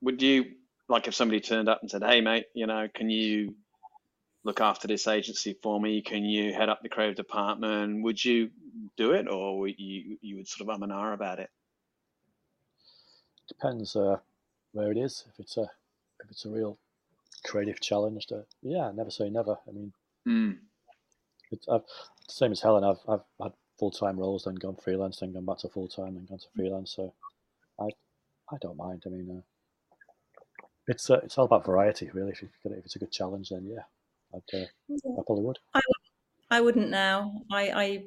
[0.00, 0.44] would you
[0.88, 3.54] like if somebody turned up and said, "Hey, mate, you know, can you
[4.44, 6.02] look after this agency for me?
[6.02, 8.50] Can you head up the creative department?" Would you
[8.96, 11.50] do it, or you you would sort of um and ah about it?
[13.48, 14.18] Depends uh,
[14.72, 15.24] where it is.
[15.32, 15.70] If it's a
[16.24, 16.78] if it's a real
[17.44, 19.56] creative challenge, to, yeah, never say never.
[19.68, 19.92] I mean,
[20.26, 20.58] mm.
[21.50, 21.82] it's I've,
[22.28, 22.84] same as Helen.
[22.84, 26.14] I've I've had full time roles, then gone freelance, then gone back to full time,
[26.14, 26.94] then gone to freelance.
[26.94, 27.12] So
[27.80, 27.88] I
[28.50, 29.02] I don't mind.
[29.06, 29.96] I mean, uh,
[30.86, 32.32] it's uh, it's all about variety, really.
[32.32, 33.82] If you get it, if it's a good challenge, then yeah,
[34.34, 35.12] I'd, uh, yeah.
[35.18, 35.58] I probably would.
[35.74, 35.80] I,
[36.50, 37.32] I wouldn't now.
[37.50, 38.04] I, I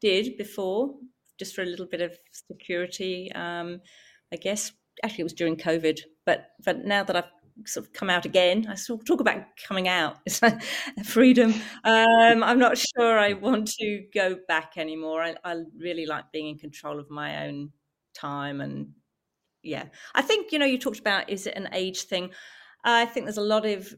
[0.00, 0.94] did before,
[1.38, 3.30] just for a little bit of security.
[3.34, 3.80] Um,
[4.32, 4.72] I guess
[5.02, 7.30] actually it was during COVID, but but now that I've
[7.66, 8.66] sort of come out again.
[8.68, 10.18] I of talk about coming out,
[11.04, 11.54] freedom.
[11.84, 15.22] Um, I'm not sure I want to go back anymore.
[15.22, 17.70] I, I, really like being in control of my own
[18.14, 18.90] time, and
[19.62, 22.30] yeah, I think you know you talked about is it an age thing?
[22.84, 23.92] I think there's a lot of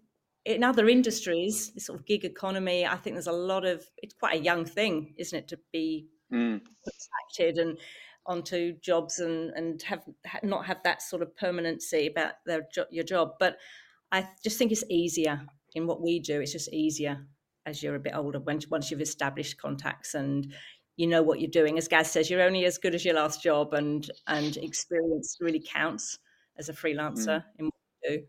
[0.44, 2.86] in other industries, this sort of gig economy.
[2.86, 6.08] I think there's a lot of it's quite a young thing, isn't it, to be
[6.32, 6.60] mm.
[6.86, 7.78] attracted and
[8.26, 10.02] onto jobs and and have
[10.42, 13.32] not have that sort of permanency about their your job.
[13.38, 13.56] But
[14.12, 15.40] I just think it's easier
[15.74, 16.40] in what we do.
[16.40, 17.26] It's just easier
[17.66, 20.52] as you're a bit older when once you've established contacts and
[20.96, 21.78] you know what you're doing.
[21.78, 25.60] As Gaz says, you're only as good as your last job, and and experience really
[25.66, 26.18] counts
[26.58, 27.44] as a freelancer mm.
[27.58, 28.22] in what you do.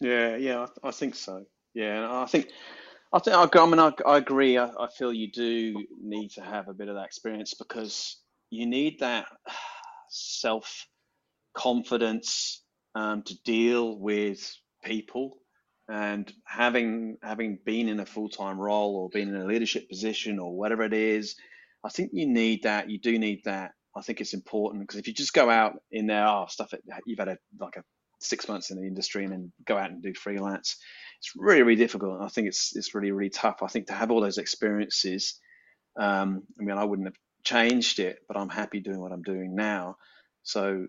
[0.00, 1.44] Yeah, yeah, I, I think so.
[1.74, 2.48] Yeah, I think
[3.12, 4.58] I think I, I mean I, I agree.
[4.58, 8.18] I, I feel you do need to have a bit of that experience because
[8.50, 9.26] you need that
[10.10, 10.86] self
[11.54, 12.62] confidence
[12.94, 15.36] um, to deal with people
[15.88, 20.56] and having having been in a full-time role or been in a leadership position or
[20.56, 21.34] whatever it is
[21.84, 25.08] i think you need that you do need that i think it's important because if
[25.08, 26.72] you just go out in there oh stuff
[27.04, 27.82] you've had a like a
[28.20, 30.76] six months in the industry and then go out and do freelance
[31.18, 34.10] it's really really difficult i think it's it's really really tough i think to have
[34.10, 35.38] all those experiences
[35.98, 39.54] um, i mean i wouldn't have changed it, but I'm happy doing what I'm doing
[39.54, 39.96] now.
[40.42, 40.86] So,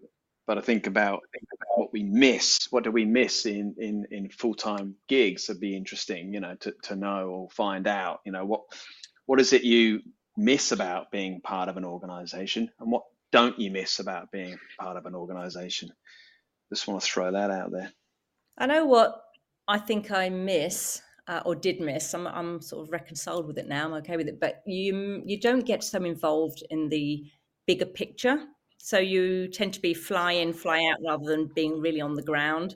[0.48, 2.68] but I think about, think about what we miss.
[2.72, 5.48] What do we miss in in in full time gigs?
[5.48, 8.22] Would be interesting, you know, to to know or find out.
[8.26, 8.62] You know, what
[9.26, 10.02] what is it you
[10.38, 14.98] miss about being part of an organization, and what don't you miss about being part
[14.98, 15.90] of an organization?
[16.72, 17.92] Just want to throw that out there.
[18.58, 19.22] I know what
[19.68, 22.14] I think I miss uh, or did miss.
[22.14, 23.86] I'm, I'm sort of reconciled with it now.
[23.86, 24.40] I'm okay with it.
[24.40, 27.24] But you you don't get so involved in the
[27.68, 28.38] bigger picture.
[28.78, 32.24] So you tend to be fly in, fly out, rather than being really on the
[32.24, 32.76] ground.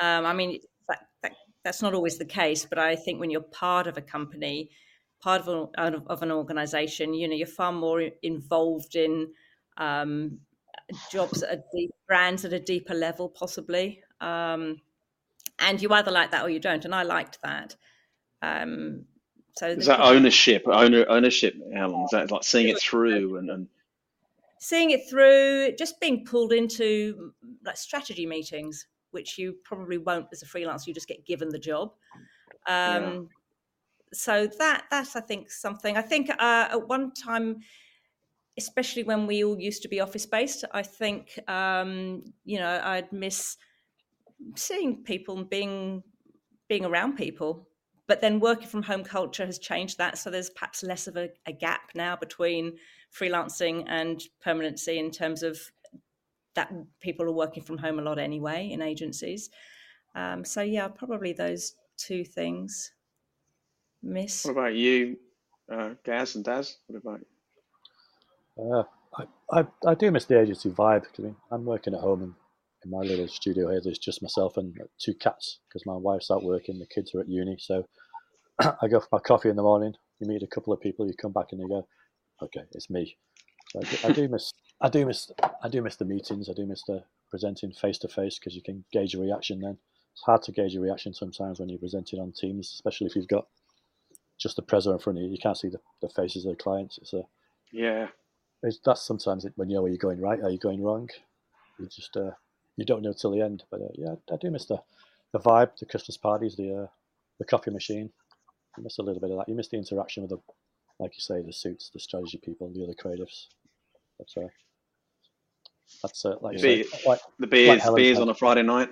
[0.00, 1.32] Um, I mean, that, that,
[1.64, 4.70] that's not always the case, but I think when you're part of a company,
[5.20, 9.32] part of, a, of an organization, you know, you're far more involved in
[9.76, 10.38] um,
[11.10, 14.02] jobs at a deep, brands at a deeper level, possibly.
[14.20, 14.80] Um,
[15.58, 16.84] and you either like that or you don't.
[16.84, 17.76] And I liked that.
[18.42, 19.04] Um,
[19.56, 22.04] so is that ownership, owner ownership, Helen?
[22.04, 23.68] Is that like seeing it through and, and
[24.58, 27.32] seeing it through, just being pulled into
[27.64, 30.86] like strategy meetings, which you probably won't as a freelancer.
[30.86, 31.92] You just get given the job.
[32.66, 33.20] Um, yeah.
[34.12, 35.96] So that that's I think something.
[35.96, 37.58] I think uh, at one time,
[38.58, 43.12] especially when we all used to be office based, I think um, you know I'd
[43.12, 43.56] miss
[44.56, 46.02] seeing people and being
[46.68, 47.66] being around people.
[48.06, 51.28] But then working from home culture has changed that so there's perhaps less of a,
[51.46, 52.76] a, gap now between
[53.16, 55.60] freelancing and permanency in terms of
[56.54, 59.50] that people are working from home a lot anyway in agencies.
[60.16, 62.92] Um, so yeah probably those two things.
[64.02, 64.44] Miss?
[64.44, 65.16] What about you
[65.70, 66.78] uh, gaz and daz?
[66.88, 67.20] What about?
[68.60, 68.82] Uh,
[69.16, 72.34] I, I, I do miss the agency vibe I mean, I'm working at home and
[72.84, 76.42] in my little studio here, there's just myself and two cats because my wife's out
[76.42, 77.56] working, the kids are at uni.
[77.58, 77.86] So
[78.60, 79.94] I go for my coffee in the morning.
[80.18, 81.86] You meet a couple of people, you come back and you go,
[82.42, 83.16] okay, it's me.
[83.70, 85.30] So I, do, I do miss, I do miss,
[85.62, 86.48] I do miss the meetings.
[86.48, 89.60] I do miss the presenting face to face because you can gauge a reaction.
[89.60, 89.78] Then
[90.12, 93.28] it's hard to gauge a reaction sometimes when you're presenting on Teams, especially if you've
[93.28, 93.46] got
[94.40, 95.30] just the presser in front of you.
[95.30, 96.98] You can't see the, the faces of the clients.
[96.98, 97.22] It's a
[97.72, 98.08] yeah.
[98.62, 101.08] It's, that's sometimes it, when you know are you going right, are you going wrong?
[101.78, 102.32] You just uh,
[102.76, 103.64] you don't know till the end.
[103.70, 104.80] But uh, yeah, I do miss the,
[105.32, 106.86] the vibe, the Christmas parties, the uh,
[107.38, 108.10] the coffee machine.
[108.76, 109.48] You miss a little bit of that.
[109.48, 110.38] You miss the interaction with the,
[110.98, 113.46] like you say, the suits, the strategy people, the other creatives.
[114.18, 114.48] That's uh,
[116.02, 118.90] that's uh, like, Be- say, like the beers, like beers on a Friday night.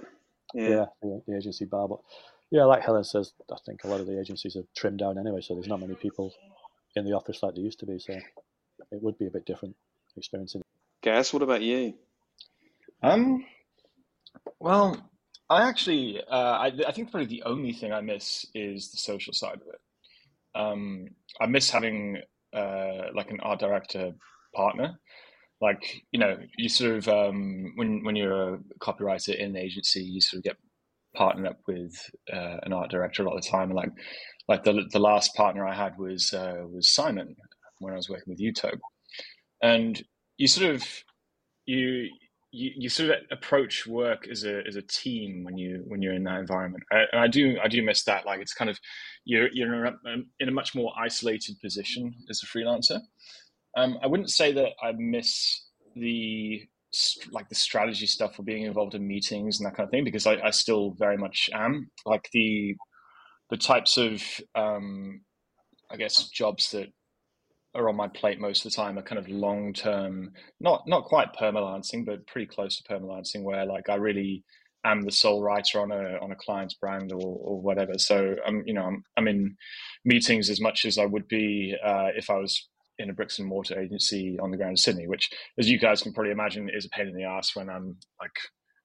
[0.55, 1.89] Yeah, yeah the, the, agency bar.
[1.89, 2.01] But
[2.51, 5.43] yeah, like Helen says, I think a lot of the agencies have trimmed down anyway,
[5.43, 6.33] so there's not many people
[6.97, 7.99] in the office like there used to be.
[7.99, 8.19] So
[8.91, 9.77] it would be a bit different
[10.17, 10.63] experiencing.
[11.03, 11.95] Gaz, what about you?
[13.03, 13.45] Um,
[14.61, 15.11] well,
[15.49, 19.33] I actually, uh, I, I, think probably the only thing I miss is the social
[19.33, 19.81] side of it.
[20.55, 21.09] Um,
[21.41, 22.21] I miss having
[22.53, 24.13] uh, like an art director
[24.55, 24.99] partner.
[25.61, 30.03] Like you know, you sort of um, when when you're a copywriter in an agency,
[30.03, 30.57] you sort of get
[31.15, 31.95] partnered up with
[32.33, 33.71] uh, an art director a lot of the time.
[33.71, 33.91] And like
[34.49, 37.37] like the the last partner I had was uh, was Simon
[37.81, 38.79] when I was working with YouTube,
[39.63, 40.03] and
[40.37, 40.85] you sort of
[41.67, 42.09] you
[42.51, 46.15] you, you sort of approach work as a as a team when you when you're
[46.15, 46.85] in that environment.
[46.91, 48.27] I, and I do I do miss that.
[48.27, 48.79] Like it's kind of
[49.25, 53.01] you're you're in a, a much more isolated position as a freelancer.
[53.77, 56.63] Um, I wouldn't say that I miss the
[57.31, 60.27] like the strategy stuff or being involved in meetings and that kind of thing because
[60.27, 62.75] I, I still very much am like the
[63.51, 64.23] the types of
[64.55, 65.21] um,
[65.91, 66.89] I guess jobs that
[67.75, 71.05] are on my plate most of the time are kind of long term, not not
[71.05, 74.45] quite permalancing, but pretty close to permalancing, where like I really
[74.85, 77.99] am the sole writer on a on a client's brand or, or whatever.
[77.99, 79.57] So I'm you know I'm I'm in
[80.05, 83.49] meetings as much as I would be uh, if I was in a bricks and
[83.49, 86.85] mortar agency on the ground in Sydney, which, as you guys can probably imagine, is
[86.85, 88.33] a pain in the ass when I'm like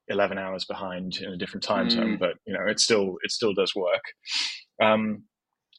[0.09, 1.91] 11 hours behind in a different time mm.
[1.91, 2.17] zone.
[2.19, 4.03] But you know, it still it still does work.
[4.81, 5.23] Um,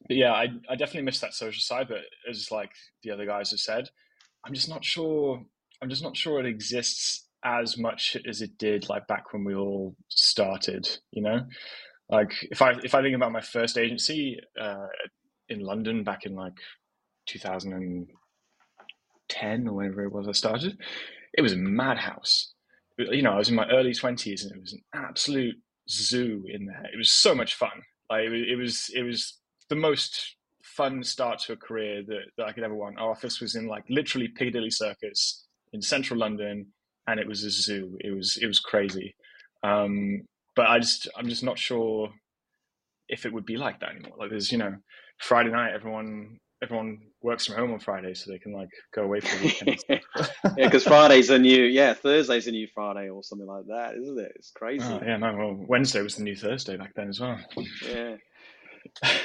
[0.06, 1.88] but yeah, I I definitely miss that social side.
[1.88, 3.88] But as like the other guys have said,
[4.44, 5.42] I'm just not sure.
[5.82, 9.54] I'm just not sure it exists as much as it did like back when we
[9.54, 10.88] all started.
[11.12, 11.40] You know,
[12.08, 14.86] like if I if I think about my first agency uh,
[15.48, 16.54] in London back in like
[17.26, 20.78] 2010 or whenever it was I started,
[21.32, 22.52] it was a madhouse.
[22.98, 25.56] You know, I was in my early 20s and it was an absolute
[25.88, 26.84] zoo in there.
[26.92, 27.82] It was so much fun.
[28.08, 29.36] Like it was, it was
[29.68, 32.98] the most fun start to a career that, that I could ever want.
[32.98, 36.66] Our office was in like literally Piccadilly Circus in central London,
[37.06, 37.96] and it was a zoo.
[38.00, 39.14] It was it was crazy.
[39.62, 40.22] Um,
[40.56, 42.10] but I just I'm just not sure
[43.08, 44.16] if it would be like that anymore.
[44.18, 44.74] Like there's you know
[45.18, 49.20] Friday night everyone everyone works from home on Friday so they can like go away
[49.20, 49.84] for the weekend.
[50.56, 54.18] yeah, because Friday's a new yeah Thursday's a new Friday or something like that, isn't
[54.18, 54.32] it?
[54.36, 54.84] It's crazy.
[54.86, 55.34] Oh, yeah, no.
[55.36, 57.38] Well, Wednesday was the new Thursday back then as well.
[57.86, 58.16] Yeah.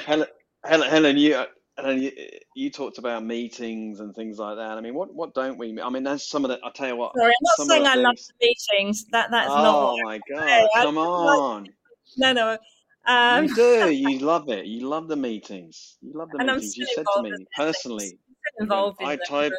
[0.05, 0.27] Helen,
[0.63, 1.43] Helen, Helen, you,
[1.77, 2.11] Helen, you,
[2.55, 4.77] you talked about meetings and things like that.
[4.77, 5.79] I mean, what, what don't we?
[5.81, 6.59] I mean, there's some of the.
[6.63, 7.13] I'll tell you what.
[7.15, 9.05] Sorry, I'm not saying I love the meetings.
[9.11, 9.75] That that's oh, not.
[9.75, 10.69] Oh my god!
[10.75, 11.67] Come on.
[12.17, 12.57] no, no.
[13.05, 13.91] Um, you do.
[13.91, 14.65] You love it.
[14.65, 15.97] You love the meetings.
[16.01, 16.77] You love the meetings.
[16.77, 18.19] You said to me personally.
[18.59, 19.53] Involved I type.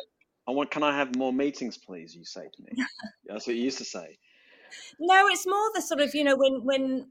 [0.47, 0.71] I want.
[0.71, 2.15] Can I have more meetings, please?
[2.15, 2.85] You say to me.
[3.27, 4.19] That's what you used to say.
[4.99, 7.07] No, it's more the sort of you know when when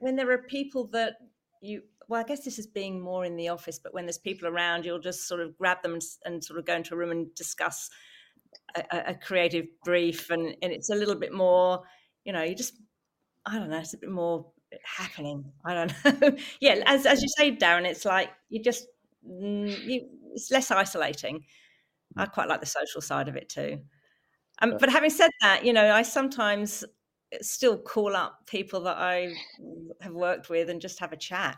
[0.00, 1.14] when there are people that
[1.60, 4.48] you well, I guess this is being more in the office, but when there's people
[4.48, 7.12] around, you'll just sort of grab them and, and sort of go into a room
[7.12, 7.88] and discuss
[8.74, 11.82] a, a, creative brief, and, and it's a little bit more,
[12.24, 12.74] you know, you just,
[13.46, 14.44] I don't know, it's a bit more
[14.84, 15.52] happening.
[15.64, 16.36] I don't know.
[16.60, 18.88] yeah, as as you say, Darren, it's like you just,
[19.24, 21.44] mm, you, it's less isolating.
[22.16, 23.78] I quite like the social side of it too.
[24.60, 26.84] Um, but having said that, you know, I sometimes
[27.40, 29.32] still call up people that I
[30.00, 31.56] have worked with and just have a chat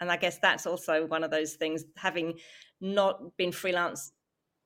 [0.00, 1.84] and I guess that's also one of those things.
[1.96, 2.38] Having
[2.80, 4.12] not been freelance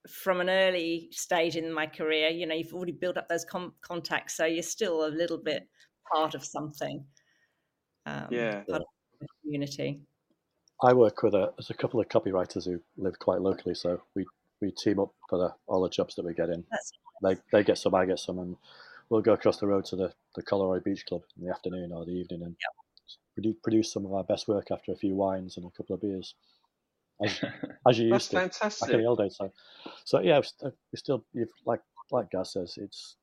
[0.09, 3.75] from an early stage in my career, you know, you've already built up those com-
[3.83, 5.69] contacts, so you're still a little bit
[6.13, 7.05] part of something.
[8.07, 10.01] Um, yeah, part of community.
[10.83, 14.27] I work with a there's a couple of copywriters who live quite locally, so we
[14.61, 16.65] we team up for the, all the jobs that we get in.
[16.71, 16.93] That's
[17.23, 18.57] they they get some, I get some, and
[19.09, 22.05] we'll go across the road to the the Collaroy Beach Club in the afternoon or
[22.05, 22.83] the evening and yep
[23.63, 26.35] produce some of our best work after a few wines and a couple of beers,
[27.23, 27.41] as,
[27.89, 28.89] as you used to fantastic.
[28.89, 29.37] back in the old days.
[29.37, 29.53] So,
[30.05, 33.17] so yeah, we still you've like like Gaz says, it's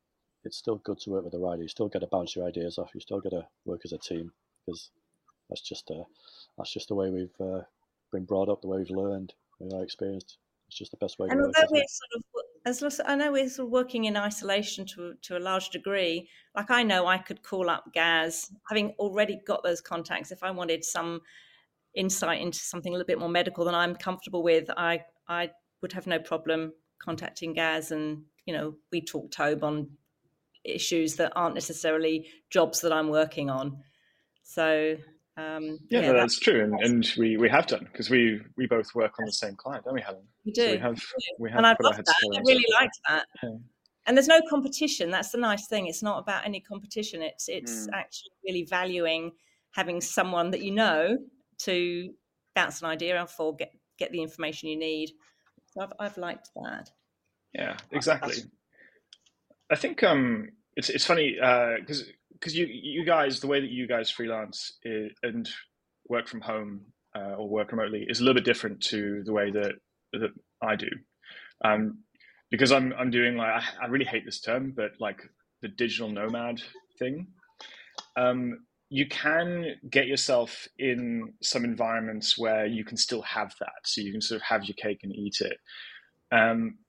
[0.43, 1.61] it's still good to work with a rider.
[1.61, 2.91] You still get to bounce your ideas off.
[2.93, 4.31] You still got to work as a team
[4.65, 4.91] because
[5.49, 6.03] that's just uh,
[6.57, 7.61] that's just the way we've uh,
[8.11, 10.37] been brought up, the way we've learned, the way I experienced.
[10.67, 11.27] It's just the best way.
[11.29, 12.23] And although we're sort of
[12.65, 16.29] as I know we're sort of working in isolation to to a large degree.
[16.55, 20.31] Like I know I could call up Gaz, having already got those contacts.
[20.31, 21.21] If I wanted some
[21.95, 25.93] insight into something a little bit more medical than I'm comfortable with, I I would
[25.93, 29.89] have no problem contacting Gaz, and you know we talk Tobe on
[30.63, 33.83] issues that aren't necessarily jobs that I'm working on.
[34.43, 34.97] So
[35.39, 38.41] um, yeah, yeah no, that's, that's, true, and, and we, we have done because we
[38.57, 40.23] we both work on the same client, don't we, Helen?
[40.45, 40.61] We do.
[40.61, 41.01] So we have
[41.39, 42.15] we have and I love that.
[42.35, 43.25] I really liked that.
[43.41, 43.49] Yeah.
[44.05, 45.11] And there's no competition.
[45.11, 45.87] That's the nice thing.
[45.87, 47.21] It's not about any competition.
[47.21, 47.93] It's it's mm.
[47.93, 49.31] actually really valuing
[49.71, 51.17] having someone that you know
[51.59, 52.09] to
[52.55, 55.11] bounce an idea off or get get the information you need.
[55.67, 56.89] So I've I've liked that.
[57.53, 58.35] Yeah, exactly.
[59.69, 63.69] I think um, it's it's funny because uh, because you you guys the way that
[63.69, 65.49] you guys freelance is, and
[66.07, 66.81] work from home
[67.15, 69.73] uh, or work remotely is a little bit different to the way that
[70.13, 70.31] that
[70.61, 70.89] I do.
[71.63, 71.99] Um,
[72.51, 75.21] because I'm I'm doing like I, I, really hate this term, but like
[75.61, 76.61] the digital nomad
[76.97, 77.27] thing.
[78.15, 78.59] Um,
[78.89, 84.11] you can get yourself in some environments where you can still have that, so you
[84.11, 85.57] can sort of have your cake and eat it.
[86.31, 86.79] Um,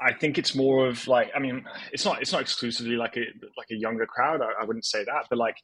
[0.00, 3.24] I think it's more of like I mean it's not it's not exclusively like a
[3.56, 5.56] like a younger crowd I, I wouldn't say that but like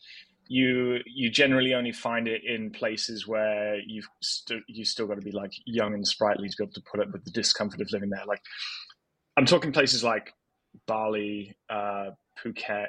[0.49, 5.21] you you generally only find it in places where you've st- you still got to
[5.21, 7.91] be like young and sprightly to be able to put up with the discomfort of
[7.93, 8.41] living there like
[9.37, 10.35] I'm talking places like
[10.87, 12.11] Bali uh,
[12.43, 12.87] Phuket.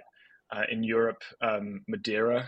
[0.54, 2.46] Uh, in Europe, um, Madeira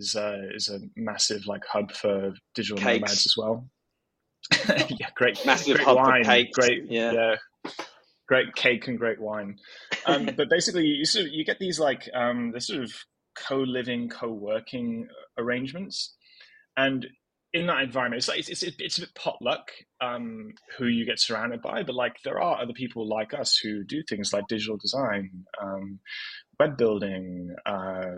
[0.00, 3.00] is uh, is a massive like hub for digital Cakes.
[3.00, 3.68] nomads as well.
[4.98, 6.58] yeah, great, massive great hub wine, for cakes.
[6.58, 7.12] great, yeah.
[7.12, 7.70] yeah.
[8.26, 9.56] Great cake and great wine.
[10.06, 12.92] Um, but basically, you sort of, you get these like um, this sort of
[13.36, 15.08] co-living, co-working
[15.38, 16.14] arrangements,
[16.76, 17.06] and
[17.54, 19.70] in that environment, it's like it's, it's, it's a bit potluck
[20.00, 23.84] um, who you get surrounded by, but like there are other people like us who
[23.84, 25.30] do things like digital design,
[25.62, 26.00] um,
[26.58, 28.16] web building, uh,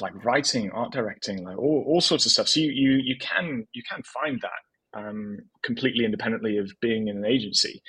[0.00, 2.48] like writing, art directing, like all, all sorts of stuff.
[2.48, 7.18] So you, you you can you can find that um, completely independently of being in
[7.18, 7.80] an agency.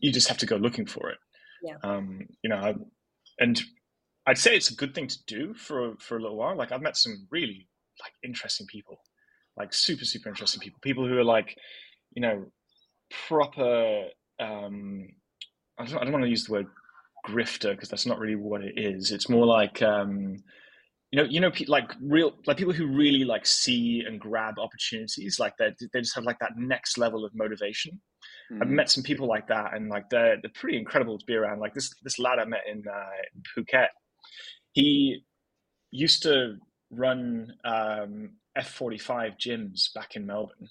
[0.00, 1.18] You just have to go looking for it.
[1.62, 1.76] Yeah.
[1.82, 2.74] Um, you know,
[3.38, 3.60] and
[4.26, 6.56] I'd say it's a good thing to do for for a little while.
[6.56, 7.68] Like I've met some really
[8.00, 9.00] like interesting people
[9.58, 11.56] like super super interesting people people who are like
[12.14, 12.44] you know
[13.28, 14.04] proper
[14.40, 15.08] um
[15.78, 16.66] i don't, I don't want to use the word
[17.26, 20.36] grifter because that's not really what it is it's more like um
[21.10, 25.38] you know you know like real like people who really like see and grab opportunities
[25.40, 27.98] like they they just have like that next level of motivation
[28.52, 28.60] mm.
[28.60, 31.60] i've met some people like that and like they're they're pretty incredible to be around
[31.60, 33.88] like this this lad i met in, uh, in phuket
[34.72, 35.22] he
[35.90, 36.56] used to
[36.90, 40.68] run um, F45 gyms back in Melbourne.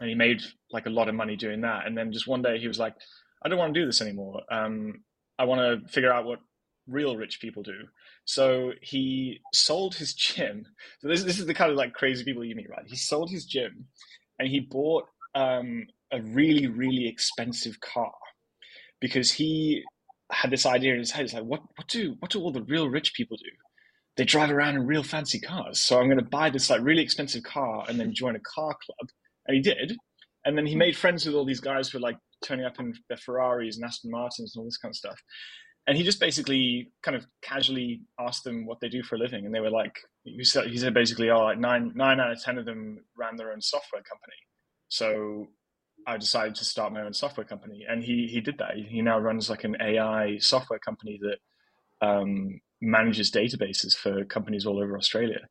[0.00, 1.86] And he made like a lot of money doing that.
[1.86, 2.94] And then just one day he was like,
[3.42, 4.42] I don't want to do this anymore.
[4.50, 5.02] Um,
[5.38, 6.40] I want to figure out what
[6.86, 7.78] real rich people do.
[8.24, 10.66] So he sold his gym.
[11.00, 12.86] So this, this is the kind of like crazy people you meet, right?
[12.86, 13.86] He sold his gym
[14.38, 18.12] and he bought um, a really, really expensive car
[19.00, 19.82] because he
[20.30, 21.24] had this idea in his head.
[21.24, 23.50] It's like, what, what do, what do all the real rich people do?
[24.16, 25.80] they drive around in real fancy cars.
[25.80, 28.74] So I'm going to buy this like really expensive car and then join a car
[28.84, 29.10] club.
[29.46, 29.96] And he did.
[30.44, 32.94] And then he made friends with all these guys who were like turning up in
[33.08, 35.20] their Ferraris and Aston Martins and all this kind of stuff.
[35.86, 39.46] And he just basically kind of casually asked them what they do for a living.
[39.46, 42.64] And they were like, he said, basically, oh, like nine, nine out of 10 of
[42.64, 44.36] them ran their own software company.
[44.88, 45.46] So
[46.06, 47.84] I decided to start my own software company.
[47.88, 48.74] And he, he did that.
[48.76, 54.82] He now runs like an AI software company that um, manages databases for companies all
[54.82, 55.48] over Australia.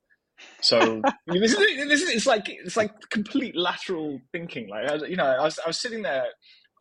[0.61, 1.57] So this is
[1.87, 4.67] this is it's like it's like complete lateral thinking.
[4.67, 6.25] Like you know, I was I was sitting there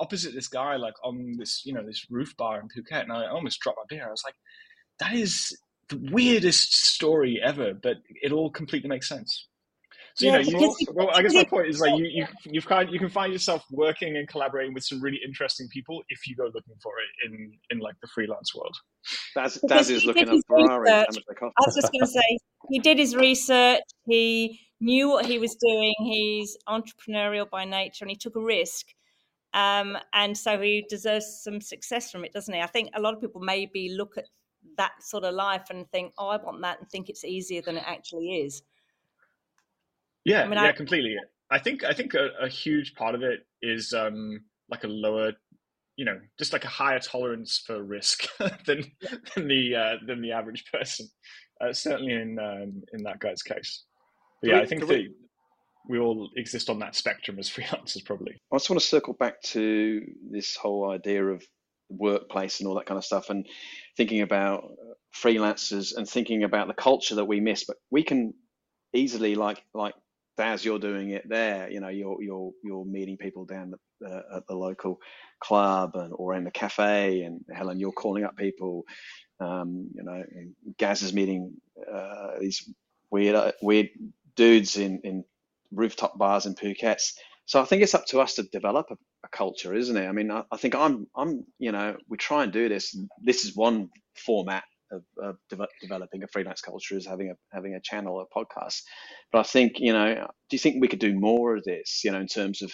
[0.04, 3.26] opposite this guy, like on this you know this roof bar in Phuket, and I
[3.26, 4.06] almost dropped my beer.
[4.06, 4.36] I was like,
[4.98, 5.56] that is
[5.88, 9.48] the weirdest story ever, but it all completely makes sense.
[10.16, 12.26] So yeah, you know, you also, well, I guess my point is like you you
[12.44, 16.28] you've kind you can find yourself working and collaborating with some really interesting people if
[16.28, 18.76] you go looking for it in in like the freelance world.
[19.34, 20.88] That's Daz is looking up Ferrari.
[20.90, 22.38] I was just going to say
[22.70, 23.82] he did his research.
[24.06, 25.94] He knew what he was doing.
[25.98, 28.86] He's entrepreneurial by nature, and he took a risk.
[29.54, 32.60] Um, and so he deserves some success from it, doesn't he?
[32.60, 34.24] I think a lot of people maybe look at
[34.76, 37.76] that sort of life and think, "Oh, I want that," and think it's easier than
[37.76, 38.62] it actually is.
[40.24, 41.16] Yeah, I mean, yeah, I, completely.
[41.50, 45.32] I think I think a, a, huge part of it is um, like a lower,
[45.96, 48.26] you know, just like a higher tolerance for risk
[48.66, 48.90] than
[49.36, 51.06] than the uh, than the average person.
[51.60, 53.84] Uh, certainly in um, in that guy's case.
[54.40, 55.14] But yeah, I think that we
[55.90, 58.40] all exist on that spectrum as freelancers, probably.
[58.52, 61.44] I just want to circle back to this whole idea of
[61.88, 63.46] workplace and all that kind of stuff, and
[63.96, 64.64] thinking about
[65.14, 67.64] freelancers and thinking about the culture that we miss.
[67.64, 68.34] But we can
[68.92, 69.94] easily, like like
[70.38, 74.38] as you're doing it there, you know, you're you're you're meeting people down the, uh,
[74.38, 75.00] at the local
[75.40, 78.84] club and or in the cafe, and Helen, you're calling up people.
[79.40, 80.22] Um, you know,
[80.78, 81.54] Gaz is meeting
[81.92, 82.68] uh, these
[83.10, 83.90] weird uh, weird
[84.36, 85.24] dudes in in
[85.72, 87.00] rooftop bars in Phuket.
[87.46, 88.94] So I think it's up to us to develop a,
[89.24, 90.06] a culture, isn't it?
[90.06, 92.96] I mean, I, I think I'm I'm you know we try and do this.
[93.22, 97.74] This is one format of, of de- developing a freelance culture is having a having
[97.74, 98.82] a channel, a podcast.
[99.32, 102.02] But I think you know, do you think we could do more of this?
[102.04, 102.72] You know, in terms of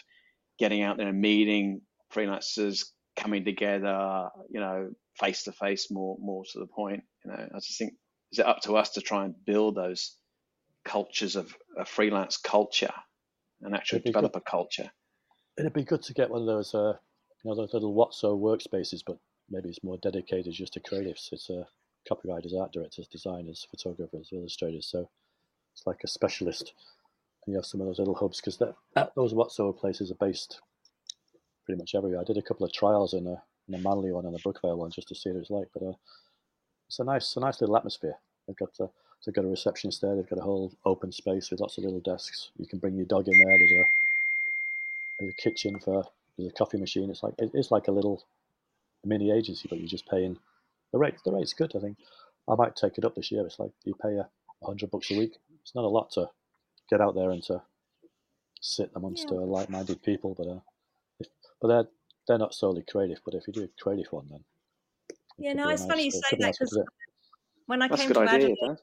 [0.58, 1.80] getting out there and meeting
[2.14, 2.84] freelancers,
[3.16, 7.02] coming together, you know, face to face, more more to the point.
[7.24, 7.94] You know, I just think
[8.32, 10.16] is it up to us to try and build those
[10.84, 12.92] cultures of a freelance culture
[13.62, 14.46] and actually developer good.
[14.46, 14.90] culture.
[15.58, 16.94] It'd be good to get one of those, uh,
[17.44, 19.18] you know, those little WOTSO workspaces, but
[19.50, 21.32] maybe it's more dedicated just to creatives.
[21.32, 21.66] It's a
[22.10, 24.86] copywriters, art directors, designers, photographers, illustrators.
[24.86, 25.10] So
[25.74, 26.72] it's like a specialist.
[27.44, 30.60] And you have some of those little hubs because those WOTSO places are based
[31.64, 32.20] pretty much everywhere.
[32.20, 34.78] I did a couple of trials in a, in a Manly one and a Brookvale
[34.78, 35.68] one just to see what it's like.
[35.74, 35.92] But uh,
[36.88, 38.14] it's a nice, a nice little atmosphere.
[38.46, 38.88] They've got a,
[39.24, 40.16] they've got a receptionist there.
[40.16, 42.50] They've got a whole open space with lots of little desks.
[42.56, 43.58] You can bring your dog in there.
[43.58, 43.84] There's a
[45.18, 46.04] there's a kitchen for
[46.36, 47.10] there's a coffee machine.
[47.10, 48.24] It's like it's like a little
[49.04, 50.38] mini agency, but you're just paying
[50.92, 51.72] the rate the rate's good.
[51.76, 51.98] I think
[52.48, 53.44] I might take it up this year.
[53.46, 54.28] It's like you pay a
[54.64, 55.34] hundred bucks a week.
[55.62, 56.28] It's not a lot to
[56.88, 57.62] get out there and to
[58.60, 59.38] sit amongst yeah.
[59.38, 60.60] uh, like-minded people, but uh,
[61.18, 61.28] if,
[61.60, 61.88] but they're
[62.26, 63.20] they're not solely creative.
[63.24, 64.44] But if you do a creative one, then
[65.38, 66.78] yeah, no, it's nice, funny you say that because
[67.66, 68.78] when I That's came to idea, Adelaide,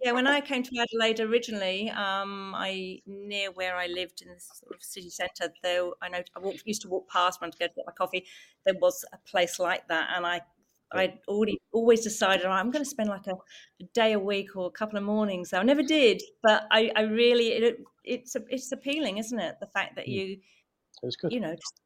[0.00, 4.40] yeah, when I came to Adelaide originally, um, I near where I lived in the
[4.40, 7.58] sort of city centre, though I know I walked, used to walk past when to
[7.58, 8.26] go to get my coffee.
[8.66, 10.42] There was a place like that, and I
[10.92, 14.66] I'd already always decided I'm going to spend like a, a, day a week or
[14.66, 15.52] a couple of mornings.
[15.52, 19.56] I never did, but I, I really it, it's it's appealing, isn't it?
[19.60, 20.12] The fact that hmm.
[20.12, 20.36] you,
[21.30, 21.80] you know, just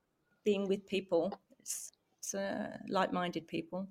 [0.44, 3.88] being with people, it's, it's uh, like-minded people.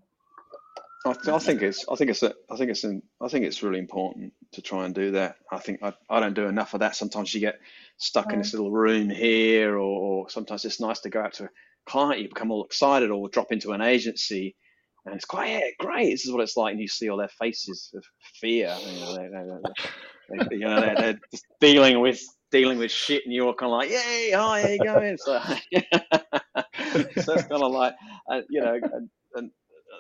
[1.08, 3.46] I, th- I, think it's I think it's a, I think it's an, I think
[3.46, 5.36] it's really important to try and do that.
[5.52, 6.96] I think I, I don't do enough of that.
[6.96, 7.60] Sometimes you get
[7.98, 11.46] stuck in this little room here, or, or, sometimes it's nice to go out to
[11.46, 11.50] a
[11.86, 12.22] client.
[12.22, 14.56] You become all excited, or drop into an agency,
[15.06, 16.12] and it's quite yeah, great.
[16.12, 18.04] This is what it's like, and you see all their faces of
[18.40, 18.76] fear.
[18.80, 23.24] You know, they, they, they, you know they're, they're, just dealing with dealing with shit,
[23.26, 25.18] and you're kind of like, yay, hi, how you going?
[25.18, 25.40] So,
[27.22, 27.94] so it's kind of like,
[28.32, 29.52] uh, you know, and, and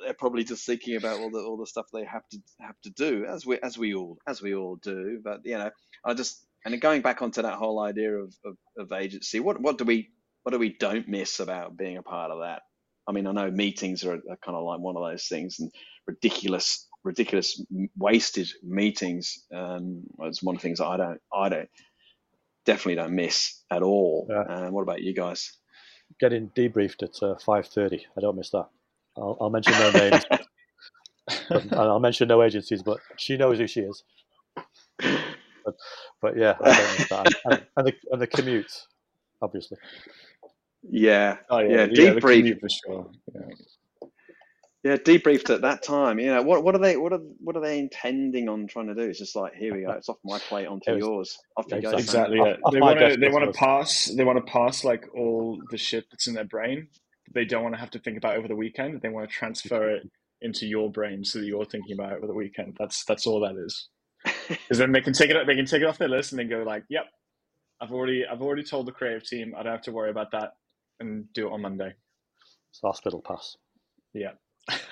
[0.08, 2.89] they're probably just thinking about all the all the stuff they have to have to
[2.91, 5.20] do as we as we all as we all do.
[5.22, 5.70] But you know,
[6.05, 9.78] I just and going back onto that whole idea of, of, of agency, what what
[9.78, 10.12] do we
[10.43, 12.62] what do we don't miss about being a part of that?
[13.05, 15.70] I mean, I know meetings are, are kind of like one of those things, and
[16.08, 17.62] ridiculous ridiculous
[17.97, 21.70] wasted meetings um, is one of the things I don't I don't
[22.66, 24.28] definitely don't miss at all.
[24.30, 24.43] Yeah.
[24.43, 25.51] Um, what about you guys?
[26.18, 28.05] Getting debriefed at uh, five thirty.
[28.18, 28.70] I don't miss that.
[29.18, 30.26] I'll, I'll mention no names.
[31.72, 34.03] I'll mention no agencies, but she knows who she is.
[34.99, 35.76] But,
[36.22, 37.36] but yeah, I don't understand.
[37.45, 38.72] And, and, the, and the commute,
[39.41, 39.78] obviously.
[40.89, 43.11] Yeah, oh, yeah, yeah, debrief for sure.
[43.34, 44.11] Yeah.
[44.84, 46.20] yeah, debriefed at that time.
[46.20, 48.95] You know, what what are they what are what are they intending on trying to
[48.95, 49.01] do?
[49.01, 49.91] It's just like here we go.
[49.91, 51.38] It's off my plate onto was, yours.
[51.57, 51.89] Off you go.
[51.89, 52.38] Exactly.
[52.38, 52.55] Yeah.
[52.63, 55.78] Off, they want to they want to pass they want to pass like all the
[55.78, 56.88] shit that's in their brain
[57.34, 59.02] they don't want to have to think about over the weekend.
[59.02, 60.04] They want to transfer it
[60.42, 62.76] into your brain so that you're thinking about it over the weekend.
[62.80, 63.90] That's that's all that is.
[64.48, 66.50] Because then they can take it they can take it off their list and then
[66.50, 67.06] go like, "Yep,
[67.82, 70.54] I've already I've already told the creative team I don't have to worry about that
[71.00, 71.94] and do it on Monday."
[72.70, 73.58] It's hospital pass.
[74.14, 74.32] Yeah.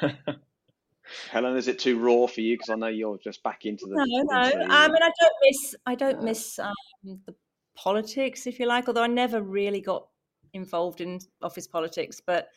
[1.30, 2.56] Helen, is it too raw for you?
[2.56, 3.96] Because I know you're just back into the.
[3.96, 4.38] No, no.
[4.38, 5.76] I mean, I don't miss.
[5.86, 6.74] I don't miss um,
[7.04, 7.36] the
[7.76, 8.88] politics, if you like.
[8.88, 10.08] Although I never really got
[10.56, 12.50] involved in office politics, but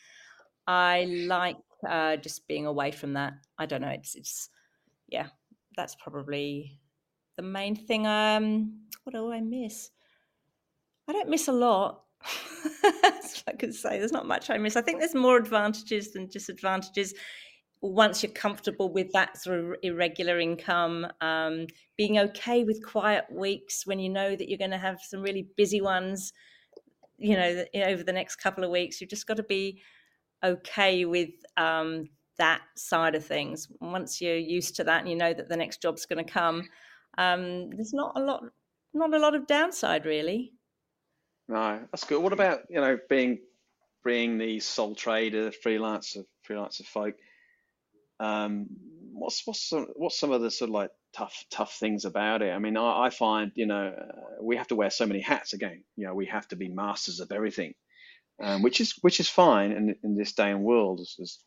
[0.67, 3.35] I like uh, just being away from that.
[3.59, 3.89] I don't know.
[3.89, 4.49] It's it's
[5.09, 5.29] yeah.
[5.77, 6.81] That's probably
[7.37, 8.07] the main thing.
[8.07, 9.91] Um, what do I miss?
[11.09, 12.03] I don't miss a lot.
[12.85, 14.77] I could say there's not much I miss.
[14.77, 17.15] I think there's more advantages than disadvantages
[17.81, 23.87] once you're comfortable with that sort of irregular income, um, being okay with quiet weeks
[23.87, 26.33] when you know that you're going to have some really busy ones
[27.19, 29.81] you know over the next couple of weeks you've just got to be
[30.45, 32.09] okay with um,
[32.39, 33.67] that side of things.
[33.81, 36.69] Once you're used to that and you know that the next job's going to come
[37.19, 38.45] um, there's not a lot
[38.95, 40.53] not a lot of downside really.
[41.49, 42.23] No that's good.
[42.23, 43.39] What about you know being
[44.05, 47.15] being the sole trader freelancer freelancer folk
[48.21, 48.67] um,
[49.13, 52.53] what's what's some, what's some of the sort of like tough tough things about it.
[52.53, 55.53] I mean, I, I find you know uh, we have to wear so many hats
[55.53, 55.83] again.
[55.97, 57.75] You know, we have to be masters of everything,
[58.43, 61.39] um, which is which is fine in in this day and world, as, as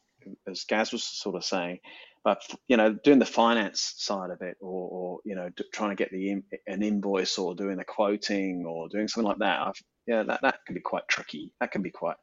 [0.47, 1.79] as Gaz was sort of saying.
[2.23, 5.95] But you know, doing the finance side of it, or, or you know, trying to
[5.95, 10.23] get the an invoice, or doing the quoting, or doing something like that, I've, yeah,
[10.23, 11.53] that that can be quite tricky.
[11.59, 12.17] That can be quite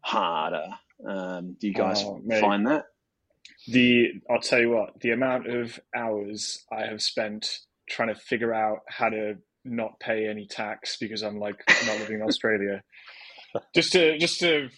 [0.00, 0.66] harder.
[1.06, 2.86] Um, do you guys oh, find that?
[3.68, 7.48] The I'll tell you what, the amount of hours I have spent
[7.88, 9.34] trying to figure out how to
[9.64, 12.82] not pay any tax because I'm like not living in Australia.
[13.74, 14.68] Just to just to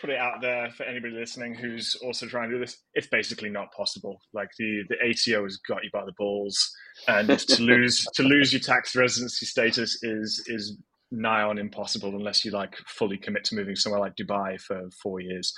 [0.00, 3.48] put it out there for anybody listening who's also trying to do this, it's basically
[3.48, 4.20] not possible.
[4.32, 6.74] Like the the ATO has got you by the balls,
[7.08, 10.78] and to lose to lose your tax residency status is is
[11.12, 15.20] nigh on impossible unless you like fully commit to moving somewhere like Dubai for four
[15.20, 15.54] years.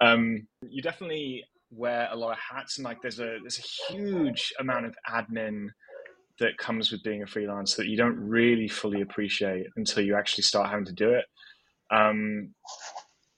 [0.00, 4.52] Um, you definitely wear a lot of hats and like there's a there's a huge
[4.60, 5.66] amount of admin
[6.38, 10.42] that comes with being a freelancer that you don't really fully appreciate until you actually
[10.42, 11.24] start having to do it.
[11.90, 12.54] Um,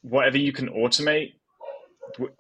[0.03, 1.33] whatever you can automate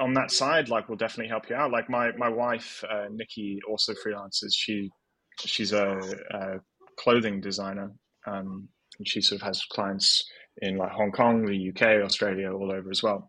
[0.00, 1.70] on that side, like will definitely help you out.
[1.70, 4.52] Like my my wife, uh, Nikki, also freelances.
[4.52, 4.90] She
[5.40, 6.60] she's a, a
[6.98, 7.92] clothing designer,
[8.26, 8.68] um,
[8.98, 10.24] and she sort of has clients
[10.62, 13.28] in like Hong Kong, the UK, Australia, all over as well.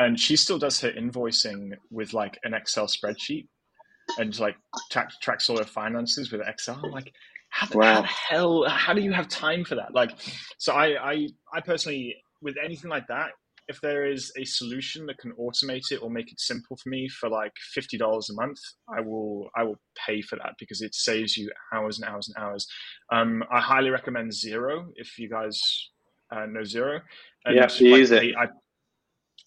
[0.00, 3.46] And she still does her invoicing with like an Excel spreadsheet
[4.18, 4.56] and like
[4.90, 6.80] track, tracks all her finances with Excel.
[6.82, 7.12] I'm like,
[7.50, 7.94] how the, wow.
[7.94, 8.68] how the hell?
[8.68, 9.92] How do you have time for that?
[9.92, 10.12] Like,
[10.56, 13.30] so I, I, I personally, with anything like that,
[13.68, 17.08] if there is a solution that can automate it or make it simple for me
[17.08, 20.94] for like fifty dollars a month, I will I will pay for that because it
[20.94, 22.66] saves you hours and hours and hours.
[23.12, 25.60] Um, I highly recommend Xero if you guys
[26.34, 27.00] uh, know Xero.
[27.44, 28.34] And yeah, like, use it.
[28.36, 28.46] I,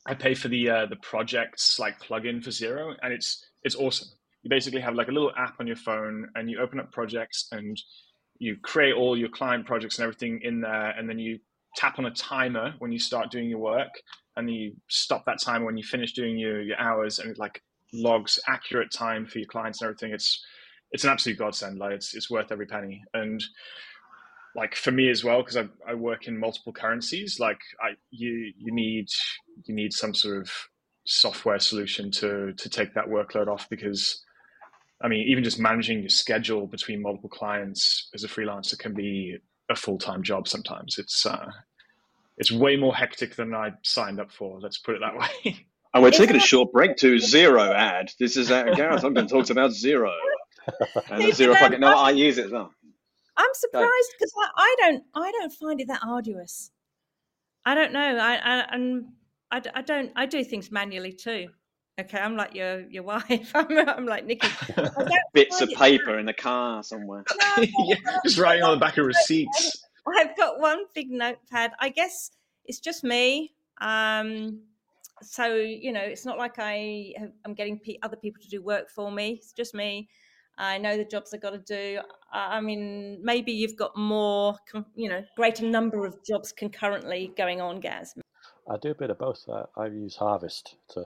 [0.05, 4.09] I pay for the uh, the projects like plugin for Xero, and it's it's awesome.
[4.43, 7.47] You basically have like a little app on your phone, and you open up projects,
[7.51, 7.81] and
[8.39, 11.39] you create all your client projects and everything in there, and then you
[11.75, 13.89] tap on a timer when you start doing your work
[14.35, 17.61] and you stop that timer when you finish doing your, your hours and it like
[17.93, 20.11] logs accurate time for your clients and everything.
[20.11, 20.43] It's
[20.91, 21.79] it's an absolute godsend.
[21.79, 23.01] Like it's, it's worth every penny.
[23.13, 23.43] And
[24.55, 28.53] like for me as well because I, I work in multiple currencies like i you
[28.57, 29.07] you need
[29.65, 30.51] you need some sort of
[31.05, 34.23] software solution to to take that workload off because
[35.01, 39.37] i mean even just managing your schedule between multiple clients as a freelancer can be
[39.69, 41.51] a full-time job sometimes it's uh,
[42.37, 44.59] it's way more hectic than I signed up for.
[44.59, 45.65] Let's put it that way.
[45.93, 48.11] And we're taking a short break to Xero ad.
[48.19, 49.03] This is uh, Gareth.
[49.03, 50.11] I'm going to talk about Xero
[51.11, 51.79] and the Xero plugin.
[51.79, 52.71] No, I use it as well.
[53.35, 56.71] I'm surprised because I, I, don't I don't find it that arduous.
[57.65, 58.17] I don't know.
[58.17, 59.05] I, I and
[59.51, 61.49] I, I don't I do things manually too.
[61.99, 63.51] Okay, I'm like your your wife.
[63.53, 64.47] I'm, I'm like Nikki.
[65.33, 67.23] Bits of paper in the car somewhere.
[67.57, 69.83] No, yeah, just writing on the back of receipts.
[70.07, 71.71] I've got one big notepad.
[71.79, 72.31] I guess
[72.65, 73.53] it's just me.
[73.79, 74.61] Um,
[75.21, 78.61] so you know, it's not like I have, I'm getting p- other people to do
[78.61, 79.33] work for me.
[79.33, 80.09] It's just me.
[80.57, 81.99] I know the jobs I've got to do.
[82.31, 84.55] I mean, maybe you've got more,
[84.95, 88.13] you know, greater number of jobs concurrently going on, Gaz.
[88.69, 89.43] I do a bit of both.
[89.49, 91.05] I, I use Harvest to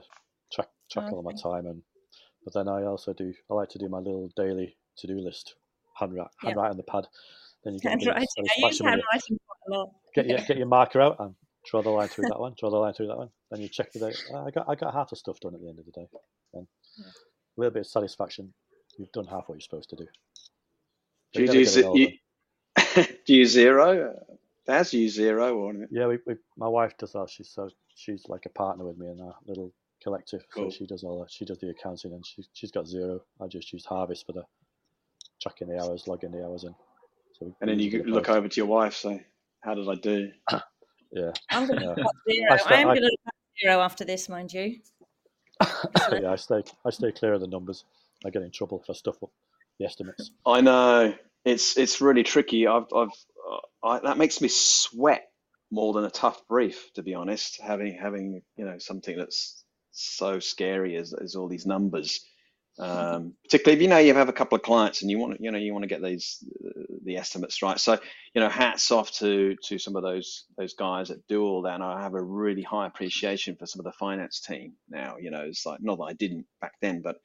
[0.52, 1.14] track track okay.
[1.14, 1.82] all my time, and
[2.44, 3.32] but then I also do.
[3.50, 5.54] I like to do my little daily to do list,
[5.94, 6.70] handwrite, handwrite yeah.
[6.70, 7.06] on the pad.
[7.64, 8.26] Then you get handwriting.
[8.38, 9.90] I use handwriting quite a lot.
[10.14, 11.34] Get your get your marker out and
[11.66, 12.54] draw the line through that one.
[12.58, 13.30] Draw the line through that one.
[13.50, 14.14] Then you check the day.
[14.32, 16.06] Ah, I got I got half the stuff done at the end of the day.
[16.54, 16.66] Then
[16.98, 17.06] yeah.
[17.06, 18.54] a little bit of satisfaction.
[18.98, 20.06] You've done half what you're supposed to do.
[21.34, 22.12] Do you, do, you,
[23.26, 24.14] do you Xero?
[24.66, 27.28] That's you Xero, or yeah, we, we, my wife does that.
[27.28, 29.70] She's so she's like a partner with me in our little
[30.02, 30.42] collective.
[30.54, 30.70] Cool.
[30.70, 31.30] So she does all that.
[31.30, 33.20] She does the accounting, and she she's got Xero.
[33.42, 34.42] I just use Harvest for the
[35.42, 36.74] tracking the hours, logging the hours in.
[37.38, 39.26] So and then you look over to your wife, say,
[39.60, 40.30] "How did I do?"
[41.12, 41.94] yeah, I'm going to
[42.26, 42.56] yeah.
[42.56, 42.70] Xero.
[42.70, 43.16] I, I am going to
[43.66, 44.78] Xero after this, mind you.
[46.12, 47.84] yeah, I stay I stay clear of the numbers.
[48.24, 49.30] I get in trouble for stuff up
[49.78, 50.30] the estimates.
[50.46, 51.14] I know
[51.44, 52.66] it's it's really tricky.
[52.66, 53.08] I've I've
[53.50, 55.24] uh, I, that makes me sweat
[55.70, 57.60] more than a tough brief, to be honest.
[57.60, 62.20] Having having you know something that's so scary as, as all these numbers
[62.78, 65.50] um, particularly if you know you have a couple of clients and you want you
[65.50, 67.78] know you want to get these uh, the estimates right.
[67.78, 67.98] So
[68.34, 71.74] you know, hats off to to some of those those guys that do all that.
[71.74, 75.16] And I have a really high appreciation for some of the finance team now.
[75.18, 77.16] You know, it's like not that I didn't back then, but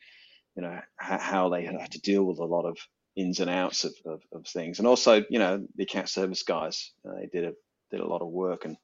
[0.56, 2.78] you know how they had to deal with a lot of
[3.16, 6.92] ins and outs of, of, of things, and also you know the account service guys
[7.08, 7.54] uh, they did a
[7.92, 8.78] did a lot of work, and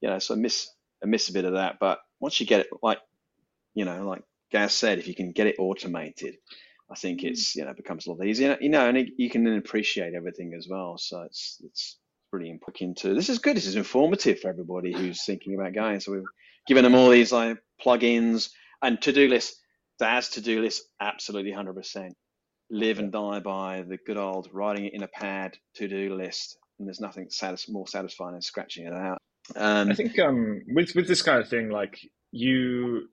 [0.00, 0.68] you know so I miss
[1.02, 1.78] I miss a bit of that.
[1.80, 2.98] But once you get it like
[3.74, 6.36] you know like Gaz said, if you can get it automated,
[6.90, 7.24] I think mm.
[7.24, 8.56] it's you know becomes a lot easier.
[8.60, 10.96] You know, and it, you can then appreciate everything as well.
[10.98, 11.98] So it's it's
[12.30, 13.14] pretty important to.
[13.14, 13.56] This is good.
[13.56, 16.00] This is informative for everybody who's thinking about going.
[16.00, 16.22] So we've
[16.66, 18.50] given them all these like plugins
[18.82, 19.60] and to do lists.
[19.98, 22.14] That's to do list absolutely hundred percent.
[22.70, 26.56] Live and die by the good old writing it in a pad to do list,
[26.78, 29.18] and there's nothing satis- more satisfying than scratching it out.
[29.54, 31.98] Um, I think um, with with this kind of thing, like
[32.32, 33.08] you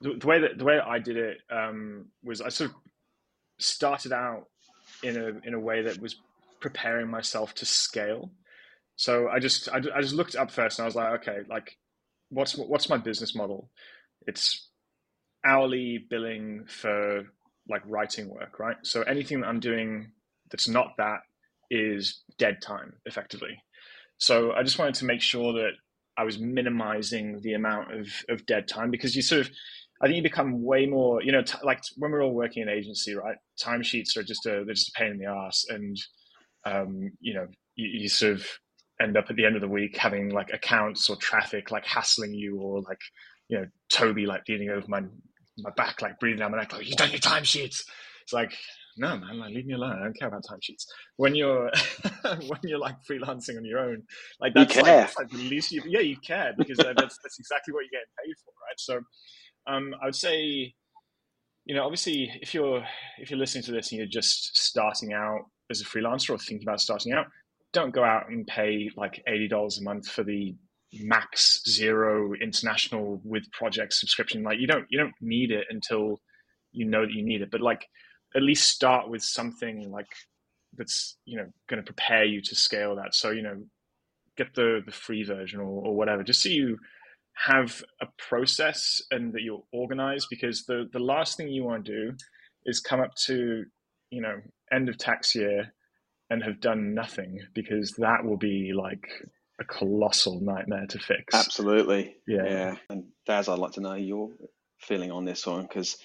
[0.00, 2.76] the, the, way that the way I did it um, was I sort of
[3.58, 4.44] started out
[5.02, 6.16] in a in a way that was
[6.60, 8.30] preparing myself to scale.
[8.96, 11.76] So I just I, I just looked up first and I was like, okay, like
[12.30, 13.70] what's what's my business model?
[14.26, 14.65] It's
[15.46, 17.24] hourly billing for
[17.68, 18.76] like writing work, right?
[18.82, 20.12] So anything that I'm doing
[20.50, 21.20] that's not that
[21.70, 23.60] is dead time effectively.
[24.18, 25.72] So I just wanted to make sure that
[26.16, 29.50] I was minimizing the amount of, of dead time because you sort of
[30.00, 32.68] I think you become way more, you know, t- like when we're all working in
[32.68, 33.36] agency, right?
[33.58, 35.96] Timesheets are just a they're just a pain in the ass, and
[36.66, 38.46] um, you know, you, you, sort of
[39.00, 42.34] end up at the end of the week having like accounts or traffic like hassling
[42.34, 43.00] you, or like
[43.48, 45.02] you know, Toby like leaning over my
[45.58, 47.82] my back, like breathing down my neck, like you done your timesheets.
[48.22, 48.52] It's like
[48.98, 49.98] no, man, like leave me alone.
[49.98, 50.86] I don't care about timesheets.
[51.16, 51.70] When you're
[52.22, 54.02] when you're like freelancing on your own,
[54.40, 57.74] like that's, like, that's like, the least you yeah you care because that's that's exactly
[57.74, 58.78] what you're getting paid for, right?
[58.78, 59.00] So,
[59.66, 60.74] um, I would say,
[61.66, 62.82] you know, obviously, if you're
[63.18, 66.66] if you're listening to this and you're just starting out as a freelancer or thinking
[66.66, 67.26] about starting out,
[67.72, 70.54] don't go out and pay like eighty dollars a month for the
[71.00, 74.42] max Xero international with project subscription.
[74.42, 76.20] Like you don't you don't need it until
[76.72, 77.50] you know that you need it.
[77.50, 77.86] But like
[78.34, 80.06] at least start with something like
[80.76, 83.14] that's you know going to prepare you to scale that.
[83.14, 83.62] So you know
[84.36, 86.78] get the the free version or, or whatever, just so you
[87.46, 90.28] have a process and that you're organized.
[90.30, 92.16] Because the the last thing you want to do
[92.64, 93.64] is come up to
[94.10, 94.40] you know
[94.72, 95.72] end of tax year
[96.30, 99.06] and have done nothing because that will be like
[99.60, 101.34] a colossal nightmare to fix.
[101.34, 102.16] Absolutely.
[102.26, 102.44] Yeah.
[102.44, 102.76] Yeah.
[102.90, 104.30] And Daz, I'd like to know your
[104.80, 105.96] feeling on this one because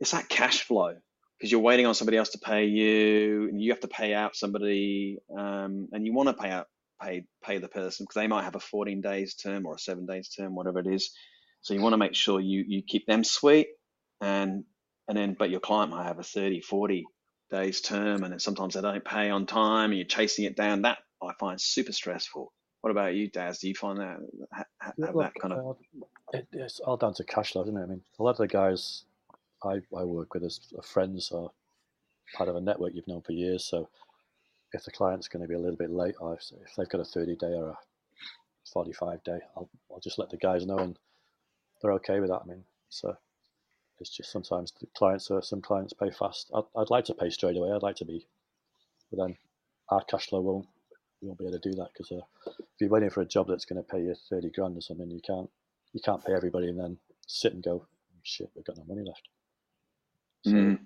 [0.00, 0.96] it's that cash flow
[1.38, 4.36] because you're waiting on somebody else to pay you and you have to pay out
[4.36, 6.66] somebody um, and you want to pay out
[7.02, 10.06] pay pay the person because they might have a 14 days term or a seven
[10.06, 11.12] days term whatever it is
[11.60, 13.68] so you want to make sure you you keep them sweet
[14.20, 14.64] and
[15.08, 17.04] and then but your client might have a 30 40
[17.50, 20.82] days term and then sometimes they don't pay on time and you're chasing it down
[20.82, 22.52] that i find super stressful
[22.82, 23.60] what about you, Daz?
[23.60, 24.18] Do you find that
[24.80, 25.76] have Look, that kind of?
[25.96, 26.04] Uh,
[26.38, 27.82] it, it's all down to cash flow, isn't it?
[27.82, 29.04] I mean, a lot of the guys
[29.64, 31.50] I, I work with as friends are
[32.36, 33.64] part of a network you've known for years.
[33.64, 33.88] So
[34.72, 37.00] if the client's going to be a little bit late, or if, if they've got
[37.00, 37.78] a 30 day or a
[38.72, 40.98] 45 day, I'll, I'll just let the guys know and
[41.80, 42.42] they're okay with that.
[42.44, 43.16] I mean, so
[44.00, 46.50] it's just sometimes the clients are, some clients pay fast.
[46.52, 47.70] I'd, I'd like to pay straight away.
[47.70, 48.26] I'd like to be,
[49.10, 49.36] but then
[49.88, 50.66] our cash flow won't
[51.22, 53.46] you won't be able to do that because uh, if you're waiting for a job
[53.48, 55.48] that's going to pay you thirty grand or something, you can't
[55.92, 57.86] you can't pay everybody and then sit and go,
[58.22, 59.28] shit, we've got no money left.
[60.44, 60.78] So mm.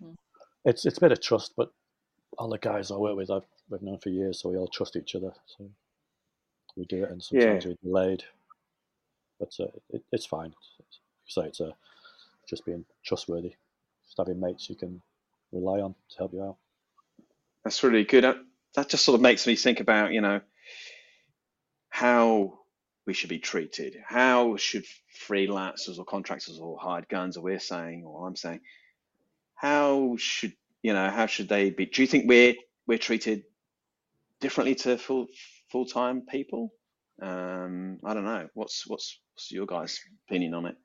[0.65, 1.71] it's it's a bit of trust, but
[2.39, 4.97] all the guys I work with, I've we've known for years, so we all trust
[4.97, 5.33] each other.
[5.47, 5.71] So
[6.77, 7.71] we do it, and sometimes yeah.
[7.71, 8.25] we're delayed,
[9.41, 10.53] but uh, it, it's fine.
[11.27, 11.73] So it's uh,
[12.49, 13.55] just being trustworthy,
[14.05, 15.01] just having mates you can
[15.51, 16.57] rely on to help you out.
[17.65, 18.25] That's really good
[18.77, 20.41] that just sort of makes me think about, you know,
[21.89, 22.59] how
[23.07, 23.97] we should be treated.
[24.07, 24.85] How should
[25.27, 28.61] freelancers or contractors or hired guns, or we're saying, or I'm saying,
[29.55, 30.53] how should
[30.83, 31.87] you know how should they be?
[31.87, 32.55] Do you think we're
[32.87, 33.45] we're treated
[34.41, 35.27] differently to full
[35.71, 36.73] full time people?
[37.21, 38.49] Um, I don't know.
[38.53, 39.99] What's what's what's your guys'
[40.29, 40.77] opinion on it?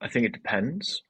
[0.00, 1.02] I think it depends.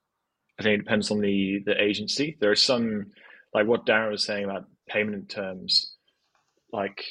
[0.58, 2.38] I think it depends on the the agency.
[2.40, 3.12] There are some
[3.54, 5.94] like what Darren was saying about payment terms,
[6.72, 7.02] like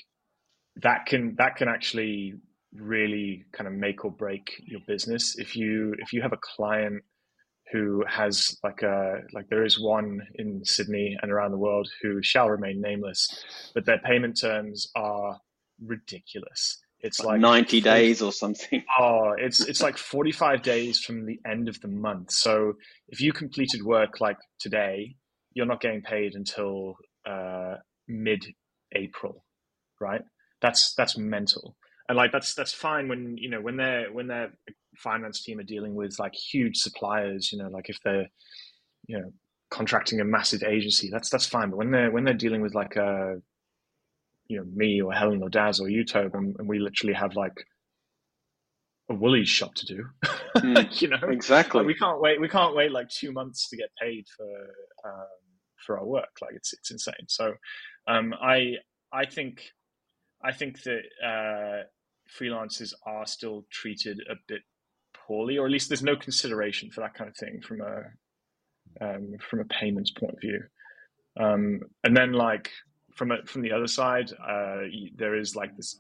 [0.78, 2.34] that can that can actually
[2.74, 7.02] really kind of make or break your business if you if you have a client
[7.72, 12.22] who has like a like there is one in Sydney and around the world who
[12.22, 15.40] shall remain nameless, but their payment terms are
[15.84, 16.80] ridiculous.
[17.00, 18.84] It's like, like 90 days or something.
[19.00, 22.32] Oh, it's it's like 45 days from the end of the month.
[22.32, 22.74] So
[23.10, 25.16] if you completed work like today,
[25.56, 26.96] you're not getting paid until
[27.28, 27.76] uh,
[28.08, 28.46] mid
[28.94, 29.44] April,
[30.00, 30.22] right?
[30.62, 31.76] That's that's mental,
[32.08, 34.52] and like that's that's fine when you know when they're when their
[34.98, 38.28] finance team are dealing with like huge suppliers, you know, like if they're
[39.08, 39.32] you know
[39.72, 41.70] contracting a massive agency, that's that's fine.
[41.70, 43.36] But when they're when they're dealing with like a
[44.48, 47.66] you know me or Helen or Daz or YouTube, and, and we literally have like
[49.10, 50.06] a Woolies shop to do.
[50.58, 51.80] Mm, you know, exactly.
[51.80, 52.42] Like we can't wait.
[52.42, 55.45] We can't wait like two months to get paid for um,
[55.86, 56.30] for our work.
[56.42, 57.28] Like it's it's insane.
[57.28, 57.54] So
[58.08, 58.76] um, I
[59.12, 59.62] I think
[60.44, 61.84] I think that uh,
[62.40, 64.62] freelancers are still treated a bit
[65.14, 69.36] poorly, or at least there's no consideration for that kind of thing from a um,
[69.50, 70.62] from a payments point of view.
[71.40, 72.72] Um, and then like
[73.16, 74.82] from a, from the other side, uh,
[75.16, 76.00] there is like this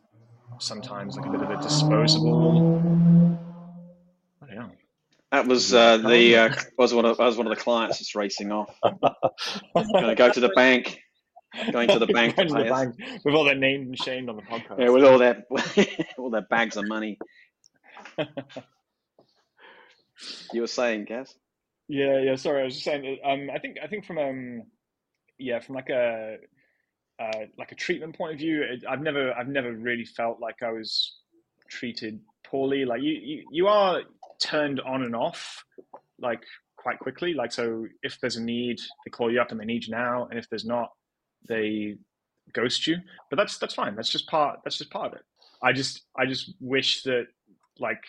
[0.59, 3.24] sometimes like a bit of a disposable.
[5.31, 8.51] That was uh, the uh, was one of was one of the clients that's racing
[8.51, 8.73] off.
[8.83, 11.01] Going to go to the bank.
[11.71, 14.41] Going to the bank, to the bank with all their names and shamed on the
[14.41, 14.79] podcast.
[14.79, 15.43] Yeah, with all their
[16.17, 17.17] all their bags of money.
[20.53, 21.33] you were saying, Gaz?
[21.87, 22.35] Yeah, yeah.
[22.35, 23.19] Sorry, I was just saying.
[23.23, 24.63] Um, I think I think from um,
[25.37, 26.37] yeah, from like a
[27.19, 30.61] uh, like a treatment point of view, it, I've never I've never really felt like
[30.61, 31.17] I was
[31.69, 32.85] treated poorly.
[32.85, 34.01] Like you, you, you are
[34.39, 35.63] turned on and off
[36.19, 36.43] like
[36.77, 37.33] quite quickly.
[37.33, 40.27] Like so, if there's a need, they call you up and they need you now,
[40.29, 40.91] and if there's not,
[41.47, 41.95] they
[42.53, 42.97] ghost you.
[43.29, 43.95] But that's that's fine.
[43.95, 44.59] That's just part.
[44.63, 45.25] That's just part of it.
[45.63, 47.27] I just I just wish that
[47.79, 48.01] like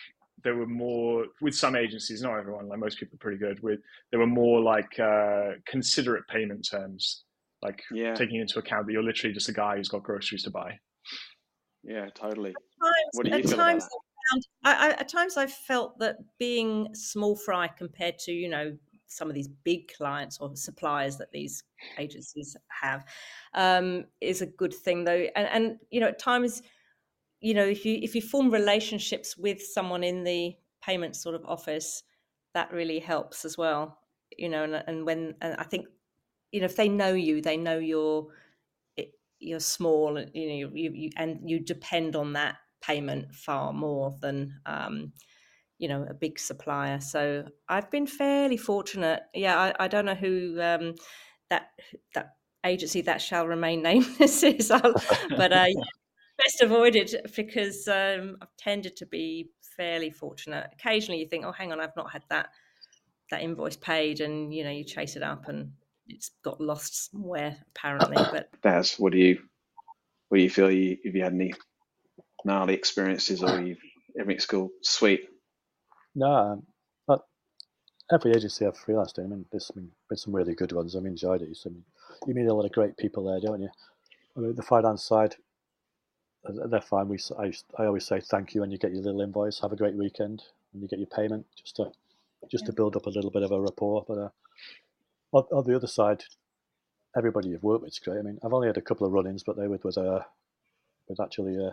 [0.43, 2.67] there were more with some agencies, not everyone.
[2.67, 3.79] Like most people, are pretty good with.
[4.11, 7.23] There were more like uh, considerate payment terms,
[7.63, 8.13] like yeah.
[8.13, 10.77] taking into account that you're literally just a guy who's got groceries to buy.
[11.83, 12.51] Yeah, totally.
[12.51, 13.87] At times, what do you feel times
[14.31, 14.43] that?
[14.63, 19.29] I, I, at times, I've felt that being small fry compared to you know some
[19.29, 21.63] of these big clients or suppliers that these
[21.97, 23.05] agencies have
[23.53, 26.61] um, is a good thing though and, and you know at times
[27.39, 30.53] you know if you if you form relationships with someone in the
[30.83, 32.03] payment sort of office
[32.53, 33.99] that really helps as well
[34.37, 35.85] you know and, and when and i think
[36.51, 38.27] you know if they know you they know you're
[39.39, 44.53] you're small you know you, you and you depend on that payment far more than
[44.65, 45.11] um,
[45.77, 46.99] you know a big supplier.
[46.99, 49.21] So i've been fairly fortunate.
[49.33, 50.95] Yeah i, I don't know who um,
[51.49, 51.69] that
[52.13, 54.69] that agency that shall remain nameless is.
[54.69, 55.67] But uh,
[56.37, 60.67] best avoid it because um, i've tended to be fairly fortunate.
[60.73, 62.49] Occasionally you think oh hang on i've not had that
[63.29, 65.71] that invoice paid and you know you chase it up and
[66.07, 69.39] it's got lost somewhere apparently but Baz, what do you
[70.29, 71.53] what do you feel you have you had any
[72.45, 73.75] gnarly experiences or you
[74.19, 75.27] everything's cool sweet
[76.17, 76.63] no, um,
[77.05, 77.21] but
[78.11, 80.95] every agency I've freelanced in, I mean, there's been, been some really good ones.
[80.95, 81.55] I've enjoyed it.
[81.63, 81.83] I mean,
[82.25, 83.69] you meet a lot of great people there, don't you?
[84.35, 85.35] I mean, the finance side,
[86.43, 87.07] uh, they're fine.
[87.07, 89.59] We, I, I always say thank you when you get your little invoice.
[89.59, 91.91] Have a great weekend when you get your payment, just to
[92.49, 92.67] just yeah.
[92.67, 94.03] to build up a little bit of a rapport.
[94.07, 94.29] But uh,
[95.33, 96.23] on, on, the other side,
[97.15, 98.17] everybody you've worked with is great.
[98.17, 100.21] I mean, I've only had a couple of run-ins, but they were with uh,
[101.07, 101.71] with actually uh,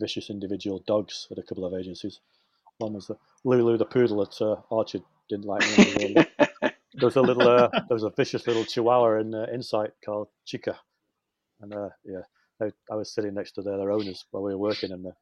[0.00, 2.20] vicious individual dogs at a couple of agencies.
[2.78, 6.14] One was the Lulu the poodle at uh, Orchard didn't like me.
[6.94, 10.28] there was a little, uh, there was a vicious little Chihuahua in uh, Insight called
[10.46, 10.78] Chica,
[11.60, 12.22] and uh, yeah,
[12.60, 15.12] I, I, was sitting next to their, their owners while we were working, and the,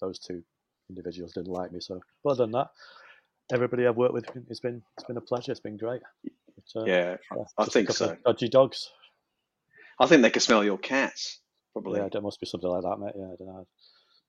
[0.00, 0.42] those two
[0.90, 1.80] individuals didn't like me.
[1.80, 2.68] So, but other than that,
[3.52, 5.52] everybody I've worked with, it's been it's been a pleasure.
[5.52, 6.02] It's been great.
[6.24, 7.16] But, uh, yeah,
[7.56, 8.16] I think so.
[8.24, 8.90] Dodgy dogs.
[10.00, 11.40] I think they can smell your cats.
[11.72, 12.00] Probably.
[12.00, 13.14] Yeah, there must be something like that, mate.
[13.16, 13.66] Yeah, I don't know.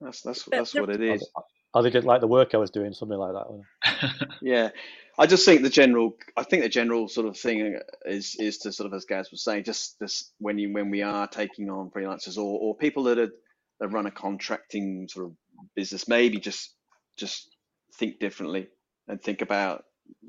[0.01, 1.27] That's that's that's what it is.
[1.73, 4.27] Oh, they didn't like the work I was doing, something like that.
[4.41, 4.69] yeah,
[5.17, 8.57] I just think the general, I think the general sort of thing uh, is is
[8.59, 11.69] to sort of as Gaz was saying, just this when you when we are taking
[11.69, 13.31] on freelancers or or people that are
[13.79, 15.33] that run a contracting sort of
[15.75, 16.73] business, maybe just
[17.17, 17.49] just
[17.95, 18.67] think differently
[19.07, 19.83] and think about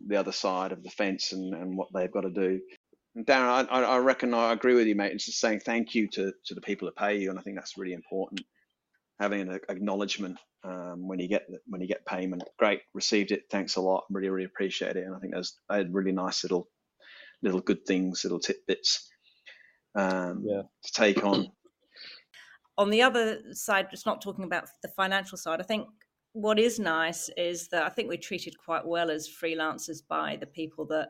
[0.08, 2.60] the other side of the fence and, and what they've got to do.
[3.14, 5.12] And Darren, I, I reckon I agree with you, mate.
[5.12, 7.56] It's just saying thank you to, to the people that pay you, and I think
[7.56, 8.42] that's really important
[9.20, 12.42] having an acknowledgement um, when you get when you get payment.
[12.58, 13.42] Great, received it.
[13.50, 14.04] Thanks a lot.
[14.10, 15.04] Really, really appreciate it.
[15.04, 16.68] And I think there's I had really nice little
[17.42, 19.08] little good things, little tidbits
[19.94, 20.62] um, yeah.
[20.84, 21.48] to take on.
[22.78, 25.86] On the other side, just not talking about the financial side, I think
[26.32, 30.46] what is nice is that I think we're treated quite well as freelancers by the
[30.46, 31.08] people that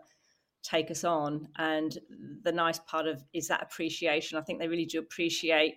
[0.63, 1.47] take us on.
[1.59, 1.97] And
[2.43, 4.37] the nice part of is that appreciation.
[4.37, 5.75] I think they really do appreciate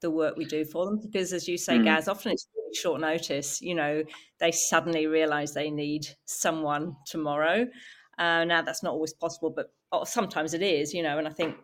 [0.00, 1.84] the work we do for them because as you say mm.
[1.84, 4.02] gaz often it's really short notice you know
[4.40, 7.66] they suddenly realize they need someone tomorrow.
[8.18, 11.30] Uh, now that's not always possible but oh, sometimes it is you know and i
[11.30, 11.54] think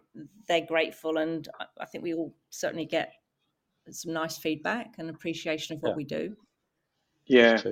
[0.47, 1.49] they're grateful and
[1.81, 3.13] i think we all certainly get
[3.91, 5.97] some nice feedback and appreciation of what yeah.
[5.97, 6.37] we do.
[7.27, 7.63] Yeah.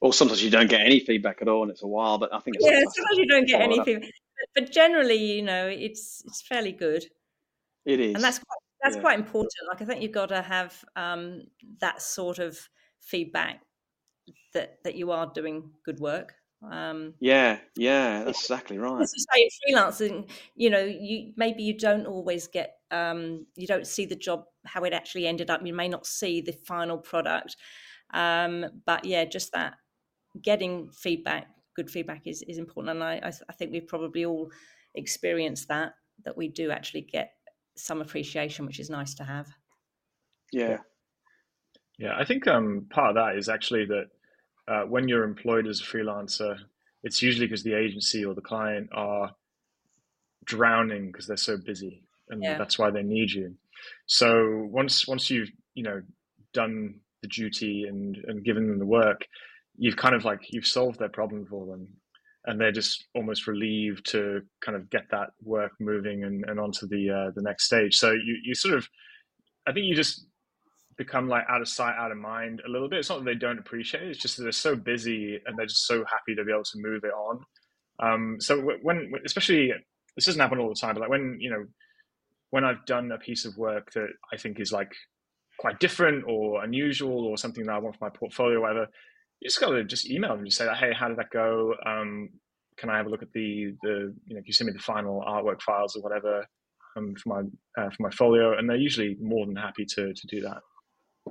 [0.00, 2.38] Or sometimes you don't get any feedback at all and it's a while but i
[2.38, 4.10] think yeah sometimes you don't get anything
[4.54, 7.04] but generally you know it's it's fairly good.
[7.84, 8.14] It is.
[8.14, 8.58] and that's quite
[8.88, 9.02] that's yeah.
[9.02, 9.52] quite important.
[9.68, 11.42] Like I think you've got to have um,
[11.80, 12.58] that sort of
[13.00, 13.60] feedback
[14.54, 16.34] that that you are doing good work.
[16.68, 19.00] Um, yeah, yeah, that's exactly right.
[19.00, 23.86] As you say, freelancing, you know, you maybe you don't always get, um, you don't
[23.86, 25.64] see the job how it actually ended up.
[25.64, 27.56] You may not see the final product,
[28.12, 29.74] um, but yeah, just that
[30.42, 34.50] getting feedback, good feedback is is important, and I I think we've probably all
[34.94, 35.92] experienced that
[36.24, 37.34] that we do actually get
[37.78, 39.48] some appreciation, which is nice to have.
[40.52, 40.78] Yeah.
[41.98, 44.06] Yeah, I think um, part of that is actually that
[44.68, 46.56] uh, when you're employed as a freelancer,
[47.02, 49.32] it's usually because the agency or the client are
[50.44, 52.56] drowning because they're so busy, and yeah.
[52.56, 53.54] that's why they need you.
[54.06, 56.02] So once once you've you know
[56.52, 59.26] done the duty and and given them the work,
[59.76, 61.88] you've kind of like you've solved their problem for them,
[62.46, 66.86] and they're just almost relieved to kind of get that work moving and, and onto
[66.86, 67.96] the uh, the next stage.
[67.96, 68.88] So you you sort of,
[69.66, 70.26] I think you just
[70.96, 73.00] become like out of sight, out of mind a little bit.
[73.00, 75.66] It's not that they don't appreciate it; it's just that they're so busy and they're
[75.66, 77.40] just so happy to be able to move it on.
[78.00, 79.72] Um, so when, especially,
[80.16, 81.64] this doesn't happen all the time, but like when you know,
[82.50, 84.92] when I've done a piece of work that I think is like
[85.58, 88.86] quite different or unusual or something that I want for my portfolio, or whatever,
[89.40, 91.74] you just got to just email them, just say hey, how did that go?
[91.84, 92.30] Um,
[92.76, 94.78] can I have a look at the the you know, can you send me the
[94.78, 96.44] final artwork files or whatever
[96.96, 98.56] um, for my uh, for my folio?
[98.56, 100.58] And they're usually more than happy to to do that.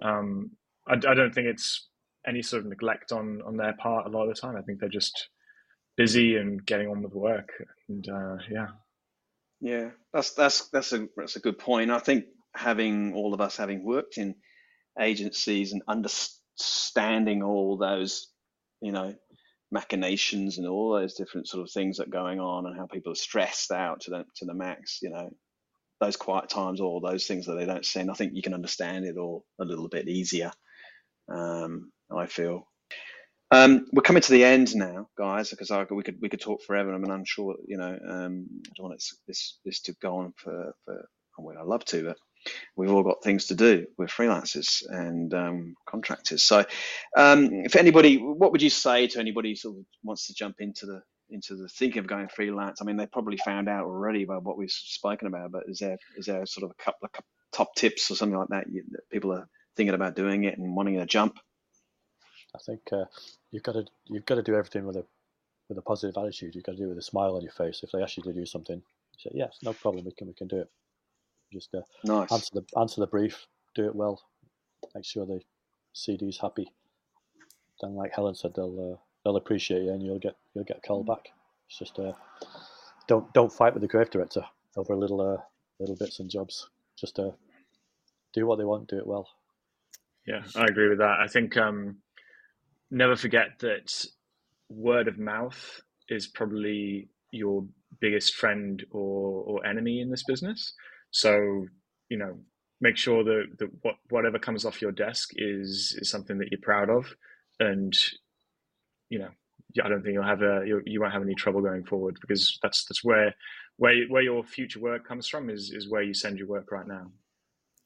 [0.01, 0.51] Um,
[0.87, 1.87] I, I don't think it's
[2.27, 4.55] any sort of neglect on on their part a lot of the time.
[4.55, 5.29] I think they're just
[5.95, 7.49] busy and getting on with work.
[7.89, 8.67] And uh, yeah,
[9.59, 11.91] yeah, that's that's that's a that's a good point.
[11.91, 14.35] I think having all of us having worked in
[14.99, 16.36] agencies and understanding
[17.43, 18.27] all those,
[18.81, 19.15] you know,
[19.71, 23.11] machinations and all those different sort of things that are going on and how people
[23.11, 25.29] are stressed out to the to the max you know
[25.99, 29.05] those quiet times all those things that they don't send i think you can understand
[29.05, 30.51] it all a little bit easier
[31.29, 32.67] um, i feel.
[33.49, 36.63] Um, we're coming to the end now guys because I, we could we could talk
[36.63, 36.93] forever.
[36.93, 40.33] I mean i'm sure you know um, i don't want this this to go on
[40.35, 42.17] for for well, i'd love to but
[42.75, 43.87] we've all got things to do.
[43.97, 46.43] We're freelancers and um, contractors.
[46.43, 46.65] So,
[47.15, 50.57] um, if anybody, what would you say to anybody who sort of wants to jump
[50.59, 52.81] into the into the thinking of going freelance?
[52.81, 55.51] I mean, they probably found out already by what we've spoken about.
[55.51, 58.49] But is there is there sort of a couple of top tips or something like
[58.49, 61.39] that, that people are thinking about doing it and wanting to jump?
[62.55, 63.05] I think uh,
[63.51, 65.05] you've got to you've got to do everything with a
[65.69, 66.55] with a positive attitude.
[66.55, 67.81] You've got to do it with a smile on your face.
[67.83, 70.05] If they ask you to do something, you say yes, no problem.
[70.05, 70.69] We can we can do it.
[71.51, 72.31] Just uh, nice.
[72.31, 74.21] answer the answer the brief, do it well,
[74.93, 75.39] make sure the
[75.93, 76.71] CD's happy.
[77.81, 81.05] Then, like Helen said, they'll uh, they'll appreciate you, and you'll get you'll get called
[81.05, 81.15] mm.
[81.15, 81.29] back.
[81.69, 82.13] It's just uh,
[83.07, 84.43] don't don't fight with the creative director
[84.75, 85.41] over little uh,
[85.79, 86.69] little bits and jobs.
[86.99, 87.31] Just uh,
[88.33, 89.27] do what they want, do it well.
[90.25, 91.19] Yeah, I agree with that.
[91.21, 91.97] I think um,
[92.91, 94.05] never forget that
[94.69, 97.65] word of mouth is probably your
[97.99, 100.73] biggest friend or, or enemy in this business.
[101.11, 101.65] So,
[102.09, 102.37] you know,
[102.79, 106.61] make sure that, that what, whatever comes off your desk is, is something that you're
[106.61, 107.05] proud of.
[107.59, 107.93] And,
[109.09, 109.29] you know,
[109.83, 112.59] I don't think you'll have a, you, you won't have any trouble going forward because
[112.61, 113.35] that's, that's where,
[113.77, 116.87] where, where your future work comes from is, is where you send your work right
[116.87, 117.11] now.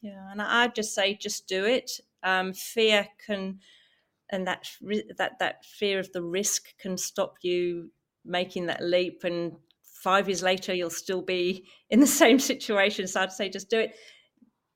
[0.02, 0.32] Yeah.
[0.32, 1.92] And I'd just say, just do it.
[2.24, 3.60] Um, fear can,
[4.32, 4.68] and that,
[5.18, 7.92] that, that fear of the risk can stop you
[8.26, 9.54] making that leap and
[10.04, 13.08] five years later you'll still be in the same situation.
[13.08, 13.96] So i'd say just do it.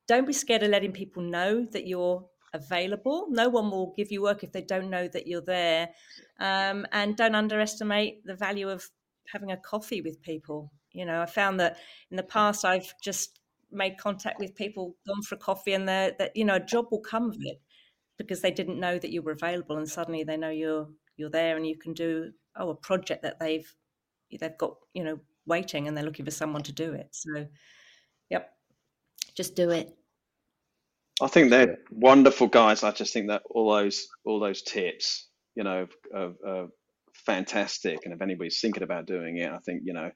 [0.07, 3.27] Don't be scared of letting people know that you're available.
[3.29, 5.89] No one will give you work if they don't know that you're there.
[6.39, 8.87] Um, and don't underestimate the value of
[9.31, 10.71] having a coffee with people.
[10.93, 11.75] You know i found that
[12.09, 16.31] in the past i've just made contact with people gone for a coffee and that
[16.35, 17.61] you know a job will come of it
[18.17, 21.57] because they didn't know that you were available and suddenly they know you're you're there
[21.57, 23.73] and you can do oh a project that they've
[24.37, 27.09] they've got you know waiting and they're looking for someone to do it.
[27.11, 27.47] So
[28.29, 28.51] yep.
[29.35, 29.95] Just do it.
[31.21, 32.83] I think they're wonderful guys.
[32.83, 36.67] I just think that all those all those tips you know are, are
[37.13, 37.99] fantastic.
[38.03, 40.11] And if anybody's thinking about doing it i think you know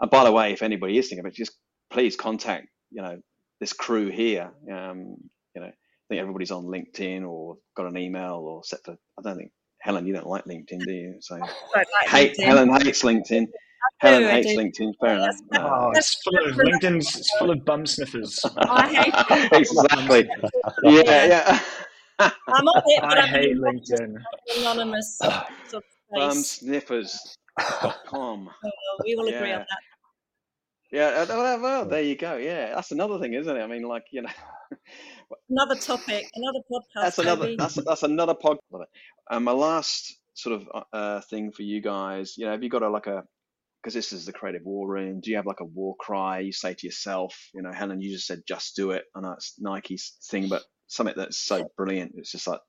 [0.00, 1.56] and by the way if anybody is thinking about it just
[1.90, 3.18] please contact you know
[3.60, 4.52] this crew here.
[4.72, 5.16] Um,
[5.54, 8.96] you know I think everybody's on LinkedIn or got an email or set for.
[9.18, 9.50] I don't think
[9.86, 11.14] Helen, you don't like LinkedIn, do you?
[11.20, 13.46] So like hate, Helen hates LinkedIn.
[13.98, 14.92] Helen do, hates LinkedIn.
[15.00, 15.36] Fair enough.
[15.52, 15.60] No.
[15.60, 17.14] Oh, it's full of LinkedIn's.
[17.14, 18.44] It's full of bum sniffers.
[18.56, 20.28] I hate exactly.
[20.82, 21.60] yeah, yeah.
[22.18, 24.16] I'm on it, but I I'm hate LinkedIn.
[24.58, 25.18] Anonymous
[25.68, 25.82] sort of
[26.12, 27.36] Bum sniffers.
[28.06, 28.50] Com.
[28.64, 29.58] Oh, we will agree yeah.
[29.58, 29.82] on that.
[30.90, 32.36] Yeah, uh, well, there you go.
[32.36, 33.62] Yeah, that's another thing, isn't it?
[33.62, 34.30] I mean, like you know,
[35.48, 37.02] another topic, another podcast.
[37.02, 37.56] That's another.
[37.56, 38.84] That's that's another podcast.
[39.30, 42.70] And my last sort of uh, uh, thing for you guys, you know, have you
[42.70, 43.24] got a like a
[43.82, 45.20] because this is the creative war room.
[45.20, 47.50] Do you have like a war cry you say to yourself?
[47.54, 49.04] You know, Helen, you just said just do it.
[49.14, 52.14] I know it's Nike's thing, but something that's so brilliant.
[52.16, 52.60] It's just like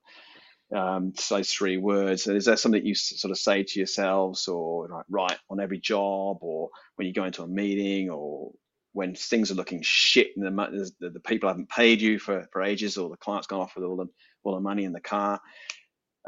[0.74, 2.28] um, those three words.
[2.28, 6.38] Is there something you sort of say to yourselves, or like write on every job,
[6.40, 8.52] or when you go into a meeting, or
[8.92, 12.62] when things are looking shit and the, the, the, people haven't paid you for, for
[12.62, 14.06] ages or the client's gone off with all the,
[14.44, 15.40] all the money in the car.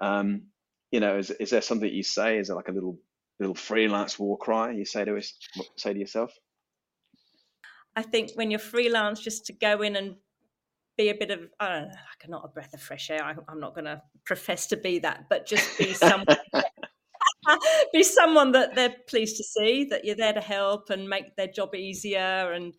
[0.00, 0.42] Um,
[0.90, 2.38] you know, is, is there something you say?
[2.38, 2.98] Is it like a little
[3.38, 5.32] little freelance war cry you say to us,
[5.76, 6.32] say to yourself?
[7.96, 10.16] I think when you're freelance, just to go in and
[10.96, 13.24] be a bit of, I don't know, like not a breath of fresh air.
[13.24, 16.26] I, am not going to profess to be that, but just be someone
[17.92, 21.46] be someone that they're pleased to see that you're there to help and make their
[21.46, 22.74] job easier and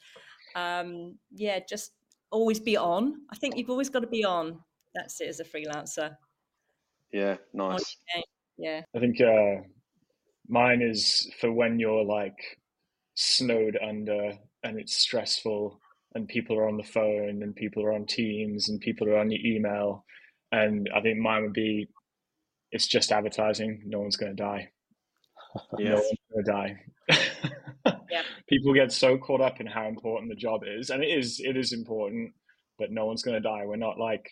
[0.56, 1.92] um, yeah just
[2.32, 3.16] always be on.
[3.32, 4.60] I think you've always got to be on.
[4.96, 6.16] That's it as a freelancer.
[7.12, 7.98] Yeah nice.
[8.58, 8.82] yeah.
[8.96, 9.62] I think uh,
[10.48, 12.38] mine is for when you're like
[13.16, 15.80] snowed under and it's stressful
[16.16, 19.32] and people are on the phone and people are on teams and people are on
[19.32, 20.06] your email.
[20.54, 21.88] And i think mine would be
[22.72, 23.84] it's just advertising.
[23.86, 24.70] No one's going to die.
[25.78, 25.80] yes.
[25.80, 27.96] No one's going to die.
[28.10, 28.22] yeah.
[28.48, 31.42] People get so caught up in how important the job is, and it is.
[31.44, 32.34] It is important,
[32.78, 33.66] but no one's going to die.
[33.66, 34.30] We're not like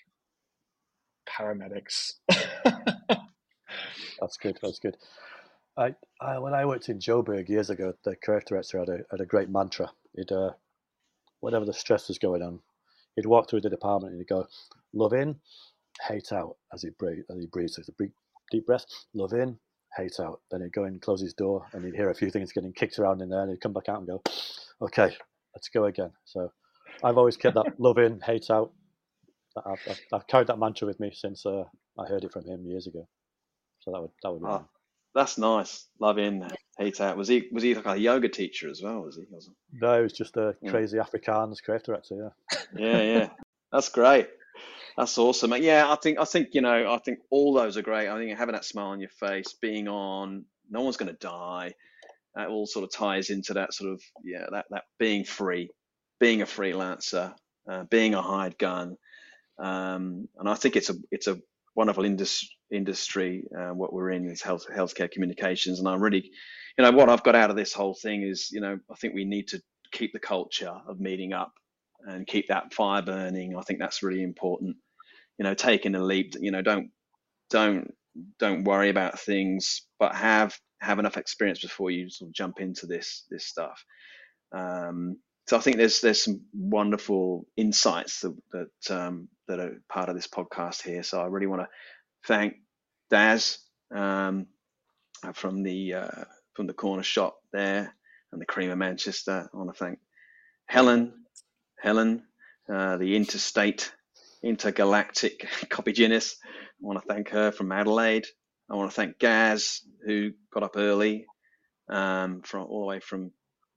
[1.28, 2.14] paramedics.
[4.20, 4.58] That's good.
[4.62, 4.98] That's good.
[5.78, 9.22] I, I, when I worked in Joburg years ago, the creative director had a had
[9.22, 9.92] a great mantra.
[10.16, 10.52] He'd uh,
[11.40, 12.60] whatever the stress was going on,
[13.16, 14.48] he'd walk through the department and he'd go,
[14.94, 15.40] "Love in,
[16.08, 17.92] hate out." As he breathed, as he breathes, so a
[18.52, 19.58] deep breath, love in,
[19.96, 20.42] hate out.
[20.52, 23.00] Then he'd go in, close his door, and he'd hear a few things getting kicked
[23.00, 24.22] around in there, and he'd come back out and go,
[24.82, 25.16] "Okay,
[25.56, 26.52] let's go again." So
[27.04, 28.72] I've always kept that love in, hate out.
[29.58, 31.64] I've, I've, I've carried that mantra with me since uh,
[31.98, 33.08] I heard it from him years ago.
[33.80, 34.48] So that would that would be.
[34.48, 34.66] Oh,
[35.16, 35.88] that's nice.
[36.00, 36.48] Love in,
[36.78, 37.18] hate out.
[37.18, 39.02] Was he was he like a yoga teacher as well?
[39.02, 39.26] Was he?
[39.30, 39.56] Wasn't?
[39.74, 41.04] No, he was just a crazy yeah.
[41.04, 42.16] Afrikaans creative director.
[42.16, 42.60] Yeah.
[42.76, 43.30] yeah, yeah.
[43.72, 44.30] That's great.
[44.98, 45.54] That's awesome.
[45.62, 48.08] Yeah, I think I think you know I think all those are great.
[48.08, 51.74] I think having that smile on your face, being on, no one's going to die.
[52.36, 55.70] That all sort of ties into that sort of yeah that that being free,
[56.20, 57.34] being a freelancer,
[57.70, 58.96] uh, being a hired gun,
[59.60, 61.40] um, and I think it's a it's a
[61.76, 63.44] wonderful indus- industry.
[63.58, 66.30] Uh, what we're in is health healthcare communications, and I'm really,
[66.78, 69.14] you know, what I've got out of this whole thing is, you know, I think
[69.16, 69.62] we need to
[69.92, 71.54] keep the culture of meeting up
[72.06, 73.56] and keep that fire burning.
[73.58, 74.78] I think that's really important.
[75.38, 76.34] You know, taking a leap.
[76.40, 76.92] You know, don't
[77.50, 77.94] don't
[78.40, 82.86] don't worry about things, but have have enough experience before you sort of jump into
[82.88, 83.84] this this stuff.
[84.52, 90.10] Um, so I think there's there's some wonderful insights that that, um, that are part
[90.10, 91.04] of this podcast here.
[91.04, 91.68] So I really want to
[92.28, 92.56] thank
[93.10, 93.60] Daz
[93.94, 94.48] um,
[95.34, 96.24] from the uh,
[96.54, 97.94] from the corner shop there
[98.32, 99.50] and the Cream of Manchester.
[99.52, 100.00] I want to thank
[100.68, 101.19] Helen,
[101.82, 102.24] Helen,
[102.72, 103.92] uh, the interstate,
[104.44, 106.36] intergalactic copygenist.
[106.44, 106.48] I
[106.82, 108.26] want to thank her from Adelaide.
[108.70, 111.26] I want to thank Gaz who got up early
[111.90, 113.32] um, from all the way from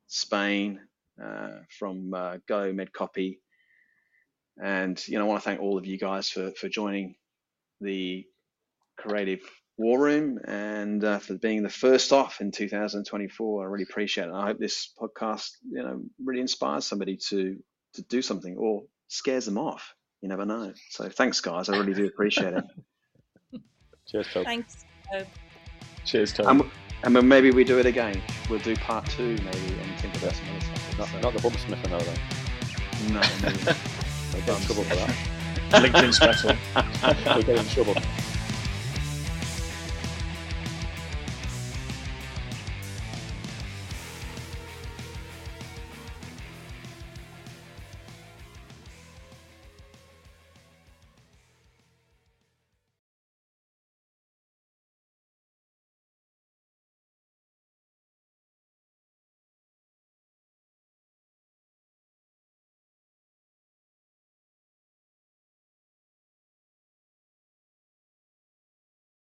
[0.09, 0.81] Spain
[1.23, 3.39] uh, from uh, Go MedCopy.
[4.63, 7.15] And you know, I want to thank all of you guys for for joining
[7.81, 8.25] the
[8.99, 9.41] Creative
[9.79, 13.63] War Room and uh, for being the first off in 2024.
[13.63, 14.35] I really appreciate it.
[14.35, 17.57] I hope this podcast, you know, really inspires somebody to
[17.95, 19.95] to do something or scares them off.
[20.21, 20.73] You never know.
[20.91, 21.69] So thanks, guys.
[21.69, 22.65] I really do appreciate it.
[24.07, 24.45] Cheers, Toby.
[24.45, 24.85] Thanks.
[26.05, 26.71] Cheers, Toby.
[27.05, 28.21] And, and maybe we do it again.
[28.49, 30.99] We'll do part two, maybe, and think about some other stuff.
[31.15, 33.13] Not, not the bump smith, I know though.
[33.15, 33.73] No, no.
[34.33, 35.15] We'll get in trouble for that.
[35.93, 36.57] LinkedIn special.
[37.35, 37.95] we'll get in trouble.